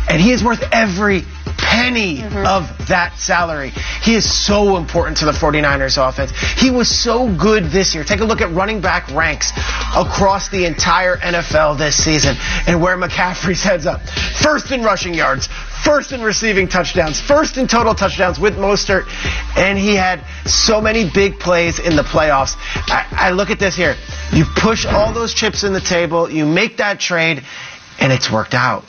[0.10, 1.24] and he is worth every
[1.70, 2.47] penny mm-hmm.
[2.47, 3.70] of that salary.
[4.01, 6.32] He is so important to the 49ers offense.
[6.57, 8.03] He was so good this year.
[8.03, 9.51] Take a look at running back ranks
[9.95, 14.01] across the entire NFL this season and where McCaffrey's heads up.
[14.41, 15.47] First in rushing yards,
[15.84, 19.05] first in receiving touchdowns, first in total touchdowns with Mostert,
[19.55, 22.55] and he had so many big plays in the playoffs.
[22.89, 23.95] I, I look at this here.
[24.34, 27.43] You push all those chips in the table, you make that trade,
[27.99, 28.86] and it's worked out.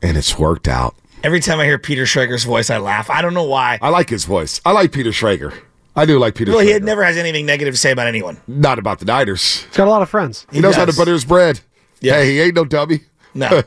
[0.00, 0.94] And it's worked out.
[1.22, 3.10] Every time I hear Peter Schrager's voice, I laugh.
[3.10, 3.78] I don't know why.
[3.82, 4.60] I like his voice.
[4.64, 5.54] I like Peter Schrager.
[5.94, 6.72] I do like Peter Well, he Schrager.
[6.72, 8.40] had never has anything negative to say about anyone.
[8.48, 9.64] Not about the Niners.
[9.64, 10.46] He's got a lot of friends.
[10.50, 11.60] He, knows how to butter his bread.
[12.00, 13.00] Hey, he ain't no dummy.
[13.34, 13.62] No.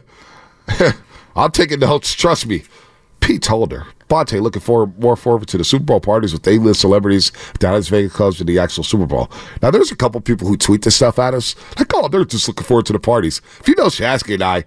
[1.36, 2.14] I'm taking notes.
[2.16, 2.64] Trust me.
[3.20, 7.32] Pete Holder, Bonta looking forward, more forward to the Super Bowl parties with A-list celebrities,
[7.60, 9.32] down Dallas Vegas clubs, and the actual Super Bowl.
[9.62, 11.56] Now, there's a couple people who tweet this stuff at us.
[11.78, 13.42] Like, oh, they're just looking forward to the parties.
[13.62, 14.66] If you know Shasky and I,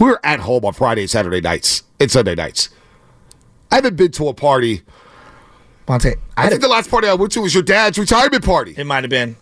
[0.00, 2.70] we're at home on Friday and Saturday nights and Sunday nights.
[3.70, 4.82] I haven't been to a party.
[5.88, 8.74] Monte, I, think the last party I went to was your dad's retirement party.
[8.76, 9.36] It might have been.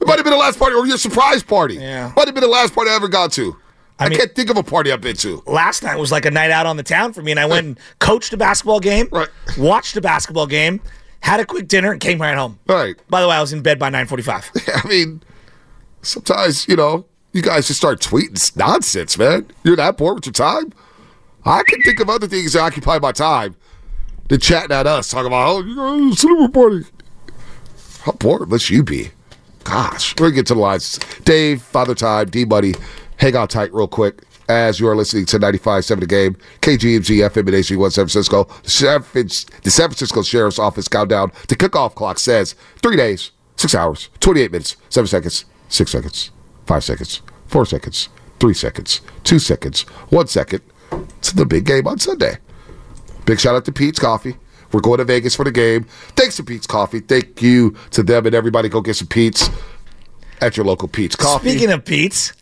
[0.00, 1.74] It might have been the last party or your surprise party.
[1.74, 2.12] Yeah.
[2.16, 3.56] Might have been the last party I ever got to.
[3.98, 5.42] I, mean- can't think of a party I've been to.
[5.46, 7.66] Last night was like a night out on the town for me, and I went
[7.66, 9.10] and coached a basketball game,
[9.58, 10.80] watched a basketball game,
[11.20, 12.58] had a quick dinner, and came right home.
[12.66, 12.96] Right.
[13.10, 14.84] By the way, I was in bed by 9:45.
[14.84, 15.22] I mean,
[16.00, 19.48] sometimes, you know, you guys just start tweeting nonsense, man.
[19.64, 20.72] You're that bored with your time?
[21.44, 23.56] I can think of other things that occupy my time
[24.28, 26.84] than chatting at us, talking about, oh, you know, Super party.
[28.02, 29.10] How bored must you be?
[29.64, 30.98] Gosh, we're gonna get to the lines.
[31.24, 32.74] Dave, Father Time, D Buddy,
[33.18, 37.36] hang on tight real quick as you are listening to 95.7 The Game, KGMZ FM
[37.36, 38.44] and HD1 San Francisco.
[38.64, 39.02] The San,
[39.62, 44.76] the Francisco Sheriff's Office countdown to kickoff clock says three days, six hours, 28 minutes,
[44.88, 46.32] seven seconds, six seconds,
[46.66, 48.08] five seconds, four seconds,
[48.40, 50.62] three seconds, two seconds, one second.
[51.20, 52.38] It's the big game on Sunday.
[53.26, 54.36] Big shout out to Peet's Coffee.
[54.72, 55.84] We're going to Vegas for the game.
[56.16, 57.00] Thanks to Peet's Coffee.
[57.00, 58.70] Thank you to them and everybody.
[58.70, 59.50] Go get some Peet's
[60.40, 61.50] at your local Peet's Coffee.
[61.50, 62.32] Speaking of Peet's,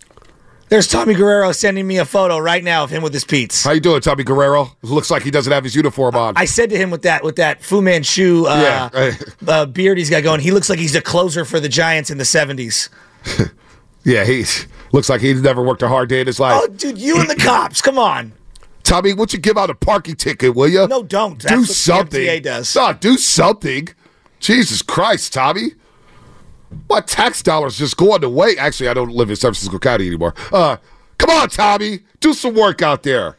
[0.68, 3.64] there's Tommy Guerrero sending me a photo right now of him with his Peet's.
[3.64, 4.76] How you doing, Tommy Guerrero?
[4.82, 6.34] Looks like he doesn't have his uniform on.
[6.36, 9.14] I said to him with that with that Fu Manchu uh, Yeah.
[9.48, 12.18] uh, beard he's got going, he looks like he's a closer for the Giants in
[12.18, 12.90] the 70s.
[14.04, 14.44] yeah, he
[14.92, 16.60] looks like he's never worked a hard day in his life.
[16.62, 18.32] Oh, dude, you and the cops, come on.
[18.88, 20.88] Tommy, won't you give out a parking ticket, will you?
[20.88, 21.38] No, don't.
[21.42, 22.20] That's do what the something.
[22.22, 22.74] MTA does.
[22.74, 23.88] No, do something.
[24.40, 25.72] Jesus Christ, Tommy.
[26.88, 28.58] My tax dollars just going to waste?
[28.58, 30.34] Actually, I don't live in San Francisco County anymore.
[30.50, 30.78] Uh,
[31.18, 32.00] come on, Tommy.
[32.20, 33.36] Do some work out there.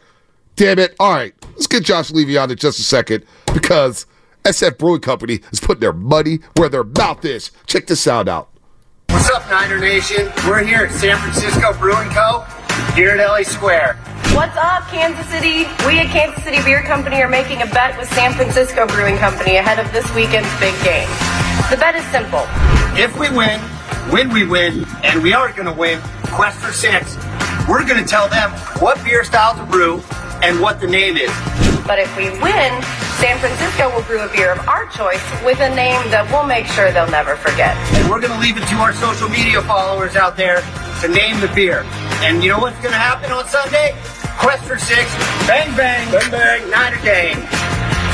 [0.56, 0.96] Damn it.
[1.00, 1.34] All right.
[1.54, 4.06] Let's get Josh Levy on in just a second because
[4.44, 7.50] SF Brewing Company is putting their money where their mouth is.
[7.66, 8.50] Check this sound out.
[9.08, 10.32] What's up, Niner Nation?
[10.48, 12.42] We're here at San Francisco Brewing Co.
[12.94, 13.98] here at LA Square.
[14.36, 15.66] What's up, Kansas City?
[15.88, 19.58] We at Kansas City Beer Company are making a bet with San Francisco Brewing Company
[19.58, 21.10] ahead of this weekend's big game.
[21.70, 22.46] The bet is simple.
[22.94, 23.60] If we win,
[24.14, 26.00] when we win, and we are going to win,
[26.32, 27.18] Quest for Six,
[27.68, 30.02] we're going to tell them what beer style to brew
[30.42, 31.32] and what the name is.
[31.86, 32.72] But if we win,
[33.18, 36.68] San Francisco will brew a beer of our choice with a name that we'll make
[36.68, 37.76] sure they'll never forget.
[37.98, 40.62] And we're going to leave it to our social media followers out there
[41.02, 41.82] to name the beer.
[42.22, 43.98] And you know what's going to happen on Sunday?
[44.40, 45.14] Quest for Six,
[45.48, 47.36] bang bang, bang bang, Niner gang.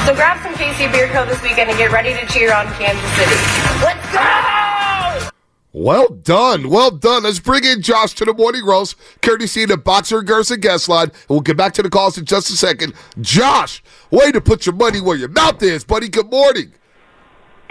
[0.08, 1.24] So grab some KC Beer Co.
[1.24, 3.36] this weekend and get ready to cheer on Kansas City.
[3.84, 5.30] Let's go!
[5.72, 6.70] Well done.
[6.70, 7.24] Well done.
[7.24, 11.10] Let's bring in Josh to the morning roast, courtesy of the Boxer Gerson guest line.
[11.10, 12.94] And we'll get back to the calls in just a second.
[13.22, 16.10] Josh, way to put your money where your mouth is, buddy.
[16.10, 16.72] Good morning.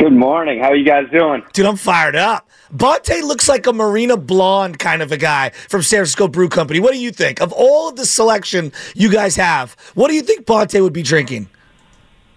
[0.04, 0.60] Good morning.
[0.60, 1.42] How are you guys doing?
[1.54, 2.46] Dude, I'm fired up.
[2.70, 6.78] Bonta looks like a Marina Blonde kind of a guy from San Francisco Brew Company.
[6.78, 7.40] What do you think?
[7.40, 11.02] Of all of the selection you guys have, what do you think Bonta would be
[11.02, 11.48] drinking?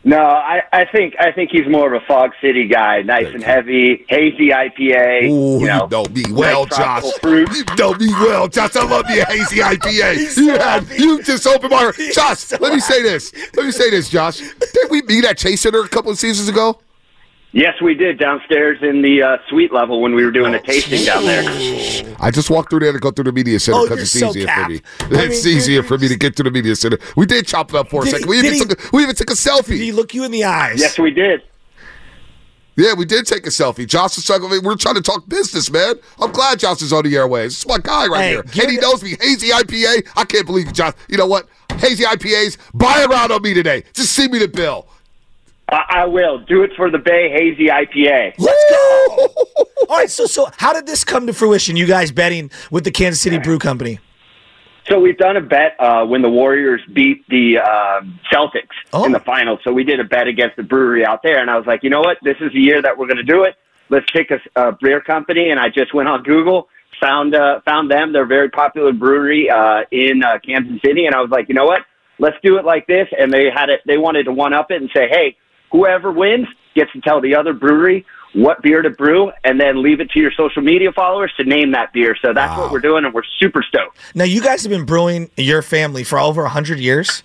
[0.05, 3.43] No, I, I think I think he's more of a Fog City guy, nice and
[3.43, 5.23] heavy, hazy IPA.
[5.23, 6.77] Ooh, you know, you know me well, nice Josh.
[6.77, 7.49] tropical Fruit.
[7.49, 8.77] You know me well, Josh.
[8.77, 10.37] I love me a hazy IPA.
[10.37, 11.97] you had you just opened my heart.
[12.13, 13.33] Josh, let me say this.
[13.57, 14.37] Let me say this, Josh.
[14.37, 16.79] Did we meet at Chase Center a couple of seasons ago?
[17.53, 21.03] Yes, we did downstairs in the uh, suite level when we were doing a tasting
[21.05, 21.43] down there.
[22.19, 24.35] I just walked through there to go through the media center Oh, because you're it's
[24.35, 24.65] so easier cap.
[24.65, 24.81] for me.
[25.17, 26.99] I It's mean, easier for me to get to the media center.
[27.15, 28.25] We did chop it up for a second.
[28.25, 29.67] he- We even, he- took a, we even took a selfie.
[29.69, 30.79] Did he look you in the eyes?
[30.79, 31.41] Yes, we did.
[32.75, 33.87] Yeah, we did take a selfie.
[33.87, 34.49] Josh is talking.
[34.63, 35.95] We're trying to talk business, man.
[36.19, 37.53] I'm glad Josh is on the airways.
[37.53, 38.41] This is my guy right Hey, here.
[38.41, 39.15] And he it- knows me.
[39.19, 40.07] Hazy IPA.
[40.15, 40.93] I can't believe you, Josh.
[41.09, 41.47] You know what?
[41.77, 43.83] Hazy IPAs, buy around on me today.
[43.93, 44.87] Just see me the bill.
[45.69, 48.33] I, I will do it for the Bay Hazy IPA.
[48.37, 49.27] Let's go.
[49.89, 51.75] All right, so so how did this come to fruition?
[51.75, 53.99] You guys betting with the Kansas City Brew Company?
[54.89, 59.05] So we've done a bet uh, when the Warriors beat the um Celtics Oh.
[59.05, 59.59] in the finals.
[59.63, 61.89] So we did a bet against the brewery out there, and I was like, you
[61.89, 62.17] know what?
[62.23, 63.55] This is the year that we're going to do it.
[63.89, 66.69] Let's pick a, a beer company, and I just went on Google,
[67.01, 68.13] found uh, found them.
[68.13, 71.55] They're a very popular brewery uh, in uh, Kansas City, and I was like, you
[71.55, 71.81] know what?
[72.19, 73.07] Let's do it like this.
[73.17, 73.81] And they had it.
[73.85, 75.35] They wanted to one up it and say, hey,
[75.71, 79.99] whoever wins gets to tell the other brewery what beer to brew, and then leave
[79.99, 82.15] it to your social media followers to name that beer.
[82.21, 83.97] So that's what we're doing, and we're super stoked.
[84.13, 87.23] Now you guys have been brewing your family for over hundred years.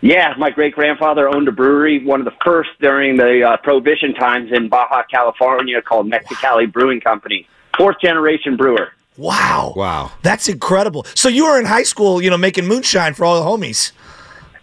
[0.00, 4.14] Yeah, my great grandfather owned a brewery, one of the first during the uh, Prohibition
[4.14, 7.48] times in Baja California, called Mexicali Brewing Company.
[7.76, 8.92] Fourth generation brewer.
[9.16, 11.04] Wow, wow, that's incredible.
[11.16, 13.90] So you were in high school, you know, making moonshine for all the homies.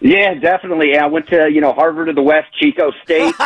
[0.07, 0.91] Yeah, definitely.
[0.91, 3.33] Yeah, I went to you know Harvard of the West, Chico State.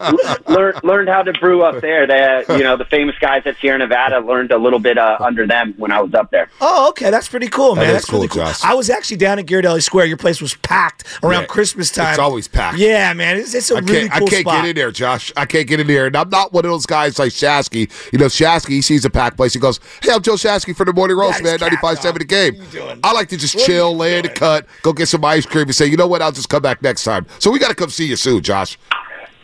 [0.00, 2.06] Learned, learned learned how to brew up there.
[2.06, 5.46] The you know the famous guys at Sierra Nevada learned a little bit uh, under
[5.46, 6.48] them when I was up there.
[6.60, 7.86] Oh, okay, that's pretty cool, man.
[7.88, 8.46] is that's really cool, cool.
[8.52, 8.64] Josh.
[8.64, 10.06] I was actually down at Ghirardelli Square.
[10.06, 12.10] Your place was packed around Yeah, Christmas time.
[12.10, 12.78] it's always packed.
[12.78, 14.62] Yeah, man, it's, it's a I really can't, cool I can't spot.
[14.62, 15.32] get in there, Josh.
[15.36, 16.06] I can't get in there.
[16.06, 17.90] And I'm not one of those guys like Shasky.
[18.12, 19.52] You know, Shasky, he sees a packed place.
[19.52, 21.58] He goes, Hey, I'm Joe Shasky for the morning roast, man.
[21.58, 23.00] 95.7 the game.
[23.04, 25.74] I like to just chill, lay in the cut, go get some ice cream, and
[25.74, 26.22] say, You know what?
[26.22, 27.26] I'll just come back next time.
[27.38, 28.78] So we got to come see you soon, Josh.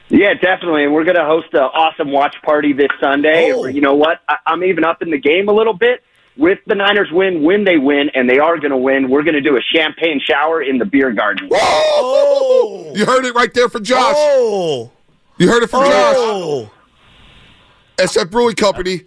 [0.09, 0.85] Yeah, definitely.
[0.85, 3.51] And we're going to host an awesome watch party this Sunday.
[3.53, 3.67] Oh.
[3.67, 4.21] You know what?
[4.29, 6.03] I, I'm even up in the game a little bit.
[6.39, 9.35] With the Niners win, when they win, and they are going to win, we're going
[9.35, 11.49] to do a champagne shower in the beer garden.
[11.51, 14.15] Oh, You heard it right there from Josh.
[14.17, 14.91] Oh,
[15.39, 16.71] You heard it from Oh.
[17.99, 18.09] Josh.
[18.13, 19.03] SF Brewing Company.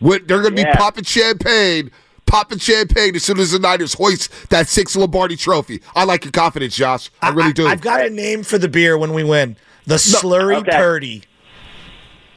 [0.00, 0.72] They're going to Yeah.
[0.72, 1.90] be popping champagne,
[2.28, 5.82] popping champagne as soon as the Niners hoist that six Lombardi trophy.
[5.96, 7.10] I like your confidence, Josh.
[7.20, 7.66] I, really do.
[7.66, 9.56] I've got a name for the beer when we win.
[9.86, 10.70] The Slurry Okay.
[10.76, 11.22] Purdy.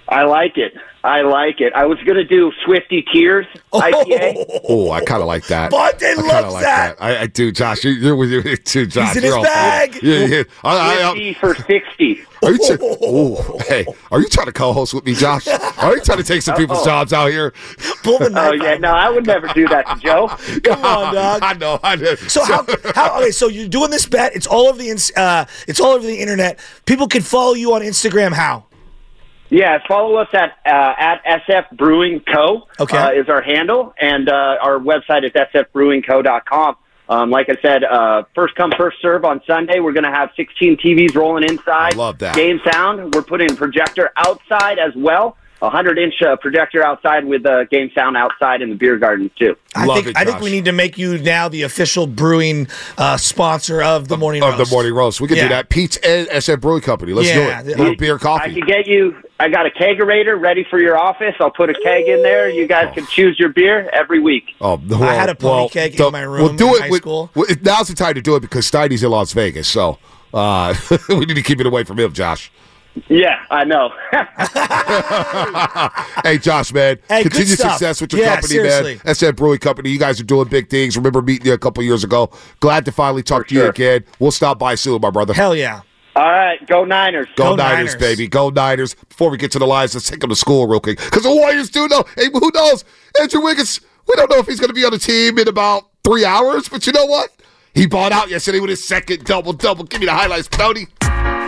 [0.07, 0.73] I like it.
[1.03, 1.73] I like it.
[1.73, 4.61] I was gonna do Swifty Tears IPA.
[4.69, 5.71] Oh, I kind of like that.
[5.71, 7.01] Bonta I kinda loves like that.
[7.01, 7.83] I, I do, Josh.
[7.83, 9.15] You're, you're with you too, Josh.
[9.15, 9.91] in you're his on bag.
[9.93, 10.03] point.
[10.03, 10.43] Yeah, yeah.
[10.63, 12.21] I, I, I, for sixty.
[12.43, 15.47] Are you t- oh, hey, are you trying to co-host with me, Josh?
[15.47, 16.85] Are you trying to take some people's Uh-oh.
[16.85, 17.53] jobs out here?
[18.05, 20.27] Oh yeah, no, I would never do that to Joe.
[20.63, 21.41] Come on, dog.
[21.43, 21.79] I know.
[21.83, 22.15] I know.
[22.15, 23.19] So how, how?
[23.19, 24.35] Okay, so you're doing this bet.
[24.35, 26.59] It's all over the uh, it's all over the internet.
[26.85, 28.33] People can follow you on Instagram.
[28.33, 28.65] How?
[29.51, 32.67] Yeah, follow us at uh, at SF Brewing Co.
[32.79, 32.97] Okay.
[32.97, 36.77] uh, is our handle, and uh, our website is sfbrewingco.com.
[37.09, 39.81] Um, like I said, uh, first come first serve on Sunday.
[39.81, 41.95] We're going to have 16 TVs rolling inside.
[41.95, 42.33] I love that.
[42.33, 43.13] Game sound.
[43.13, 45.35] We're putting a projector outside as well.
[45.63, 49.29] A hundred inch uh, projector outside with uh, game sound outside in the beer gardens
[49.37, 49.55] too.
[49.75, 53.79] I think I think we need to make you now the official brewing uh, sponsor
[53.83, 54.69] of the morning Of roast.
[54.71, 55.21] the morning roast.
[55.21, 55.43] We can Yeah.
[55.43, 55.69] do that.
[55.69, 57.13] Peet's and SF Brewing Company.
[57.13, 57.73] Let's Yeah, do it.
[57.75, 59.15] the- Little beer, I can get you.
[59.39, 61.35] I got a kegerator ready for your office.
[61.39, 62.49] I'll put a keg in there.
[62.49, 64.55] You guys can choose your beer every week.
[64.61, 66.73] Oh, well, I had a pony well, keg in the- my We'll room do in
[66.75, 67.29] it high with, school.
[67.35, 69.67] well, it- now's the time to do it because Steiny's in Las Vegas.
[69.67, 69.99] So
[70.33, 70.73] uh,
[71.09, 72.51] we need to keep it away from him, Josh.
[73.07, 73.89] Yeah, I know.
[76.23, 76.97] hey, Josh, man.
[77.07, 78.95] Hey, good Continue success with your Yeah, company, seriously.
[78.95, 79.15] man.
[79.15, 79.89] SF Brewing Company.
[79.89, 80.97] You guys are doing big things.
[80.97, 82.29] Remember meeting you a couple years ago.
[82.59, 84.03] Glad to finally talk to you again.
[84.19, 85.33] We'll stop by soon, my brother.
[85.33, 85.81] Hell yeah.
[86.17, 87.27] All right, go Niners.
[87.37, 88.27] Go, Niners, baby.
[88.27, 88.95] Go Niners.
[88.95, 90.99] Before we get to the lines, let's take them to school real quick.
[90.99, 92.03] Because the Warriors do know.
[92.17, 92.83] Hey, who knows?
[93.21, 93.79] Andrew Wiggins,
[94.09, 96.67] we don't know if he's going to be on the team in about three hours,
[96.67, 97.29] but you know what?
[97.73, 99.85] He bought out yesterday with his second double double.
[99.85, 100.87] Give me the highlights, Tony.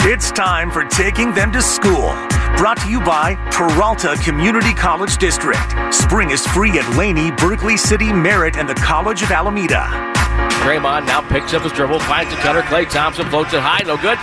[0.05, 2.11] It's time for Taking Them to School.
[2.57, 5.63] Brought to you by Peralta Community College District.
[5.93, 9.87] Spring is free at Laney, Berkeley City, Merritt, and the College of Alameda.
[10.59, 12.63] Draymond now picks up his dribble, finds the cutter.
[12.63, 14.19] Klay Thompson floats it high, no good.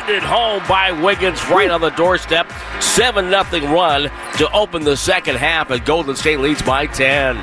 [0.00, 2.50] Pounded home by Wiggins right on the doorstep.
[2.80, 7.36] 7 0 run to open the second half as Golden State leads by 10.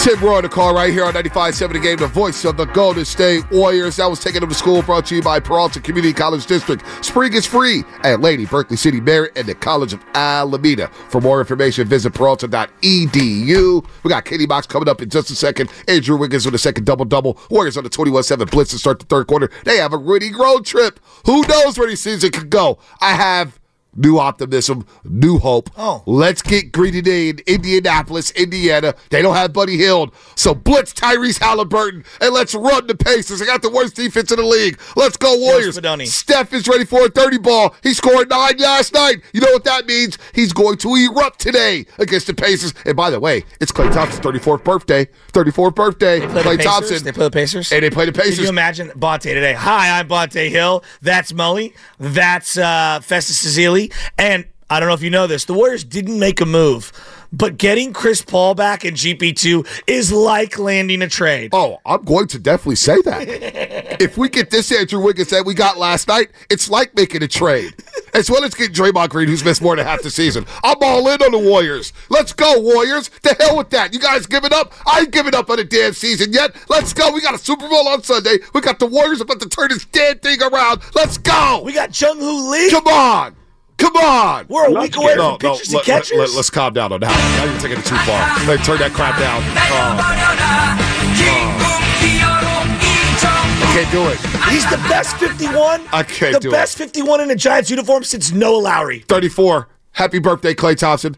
[0.00, 2.64] Tim Roye on the call right here on 95.7 The Game, the voice of the
[2.64, 3.96] Golden State Warriors.
[3.96, 6.82] That was taken them to school, brought to you by Peralta Community College District.
[7.04, 10.88] Spring is free at Laney, Berkeley City, Merritt, and the College of Alameda.
[11.10, 13.86] For more information, visit peralta.edu.
[14.02, 15.70] We got Katie Box coming up in just a second.
[15.86, 17.38] Andrew Wiggins with a second double-double.
[17.50, 19.50] Warriors on the 21-7 blitz to start the third quarter.
[19.66, 20.98] They have a winning road trip.
[21.26, 22.78] Who knows where this season could go?
[23.00, 23.59] I have
[23.94, 25.70] new optimism, new hope.
[25.76, 26.02] Oh.
[26.06, 28.94] Let's get Greedy Day in Indianapolis, Indiana.
[29.10, 30.14] They don't have Buddy Hield.
[30.36, 33.40] So blitz Tyrese Halliburton and let's run the Pacers.
[33.40, 34.78] They got the worst defense in the league.
[34.96, 35.76] Let's go Warriors.
[36.12, 37.74] Steph is ready for a 30 ball.
[37.82, 39.22] He scored nine last night.
[39.32, 40.18] You know what that means?
[40.34, 42.74] He's going to erupt today against the Pacers.
[42.84, 45.06] And by the way, it's Klay Thompson's 34th birthday.
[45.32, 46.20] 34th birthday.
[46.20, 46.64] Play Klay the Pacers?
[46.64, 47.04] Thompson.
[47.04, 47.72] They play the Pacers.
[47.72, 48.36] And they play the Pacers.
[48.36, 49.54] Can you imagine Bonta today?
[49.54, 50.84] Hi, I'm Bonta Hill.
[51.02, 51.74] That's Mully.
[51.98, 53.40] That's uh, Festus
[54.18, 55.46] And I don't know if you know this.
[55.46, 56.92] The Warriors didn't make a move,
[57.32, 61.50] but getting Chris Paul back in GP2 is like landing a trade.
[61.52, 63.26] Oh, I'm going to definitely say that.
[64.00, 67.26] if we get this Andrew Wiggins that we got last night, it's like making a
[67.26, 67.74] trade.
[68.14, 70.46] As well as getting Draymond Green, who's missed more than half the season.
[70.62, 71.92] I'm all in on the Warriors.
[72.08, 73.08] Let's go, Warriors.
[73.22, 73.92] The hell with that.
[73.92, 74.72] You guys giving up?
[74.86, 76.54] I ain't giving up on the damn season yet.
[76.68, 77.10] Let's go.
[77.12, 78.38] We got a Super Bowl on Sunday.
[78.54, 80.80] We got the Warriors about to turn this damn thing around.
[80.94, 81.62] Let's go.
[81.64, 82.70] We got Jung Hoo Lee.
[82.70, 83.36] Come on.
[83.80, 84.46] Come on.
[84.48, 86.18] We're a week away from pitchers and let, catchers.
[86.18, 87.08] Let, us calm down on that.
[87.08, 88.20] Now you're taking it too far.
[88.46, 89.40] Let turn that crap down.
[89.72, 89.96] Oh,
[93.62, 94.18] I can't do it.
[94.52, 95.86] He's the best 51.
[95.92, 99.00] I can't the do best 51 in a Giants uniform since Noah Lowry.
[99.00, 99.68] 34.
[99.92, 101.16] Happy birthday, Klay Thompson.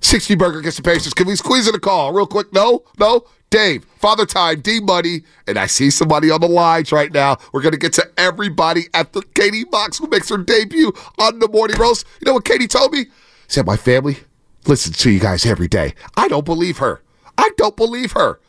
[0.00, 1.14] 60 burger gets the Pacers.
[1.14, 2.52] Can we squeeze in a call real quick?
[2.52, 2.84] No?
[2.98, 3.24] No?
[3.54, 7.36] Dave, Father Time, D Money, and I see somebody on the lines right now.
[7.52, 11.38] We're going to get to everybody at the Katie Box who makes her debut on
[11.38, 12.04] the Morning Roast.
[12.20, 13.06] You know what Katie told me?
[13.46, 14.16] Said, My family
[14.66, 15.94] listens to you guys every day.
[16.16, 17.00] I don't believe her.
[17.38, 18.40] I don't believe her.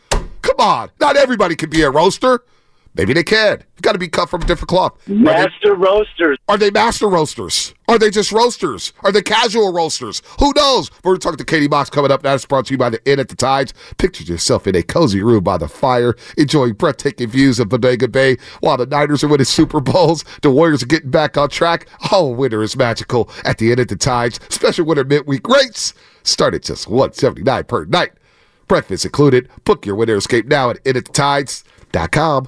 [0.41, 0.89] Come on.
[0.99, 2.43] Not everybody can be a roaster.
[2.95, 3.59] Maybe they can.
[3.59, 4.93] You got to be cut from a different cloth.
[5.07, 6.37] Master roasters.
[6.47, 7.73] Are they master roasters?
[7.87, 8.93] Are they just roasters?
[9.03, 10.21] Are they casual roasters?
[10.39, 10.89] Who knows?
[11.03, 12.23] We're talking to Katie Box coming up.
[12.23, 13.73] That's brought to you by the Inn at the Tides.
[13.97, 18.37] Picture yourself in a cozy room by the fire, enjoying breathtaking views of Bodega Bay
[18.61, 20.23] while the Niners are winning Super Bowls.
[20.41, 21.87] The Warriors are getting back on track.
[22.11, 24.39] Oh, winter is magical at the Inn at the Tides.
[24.49, 25.93] Special winter midweek rates
[26.23, 28.13] start at just 179 per night.
[28.67, 29.49] Breakfast included.
[29.65, 32.47] Book your winter escape now at inatthetides.com.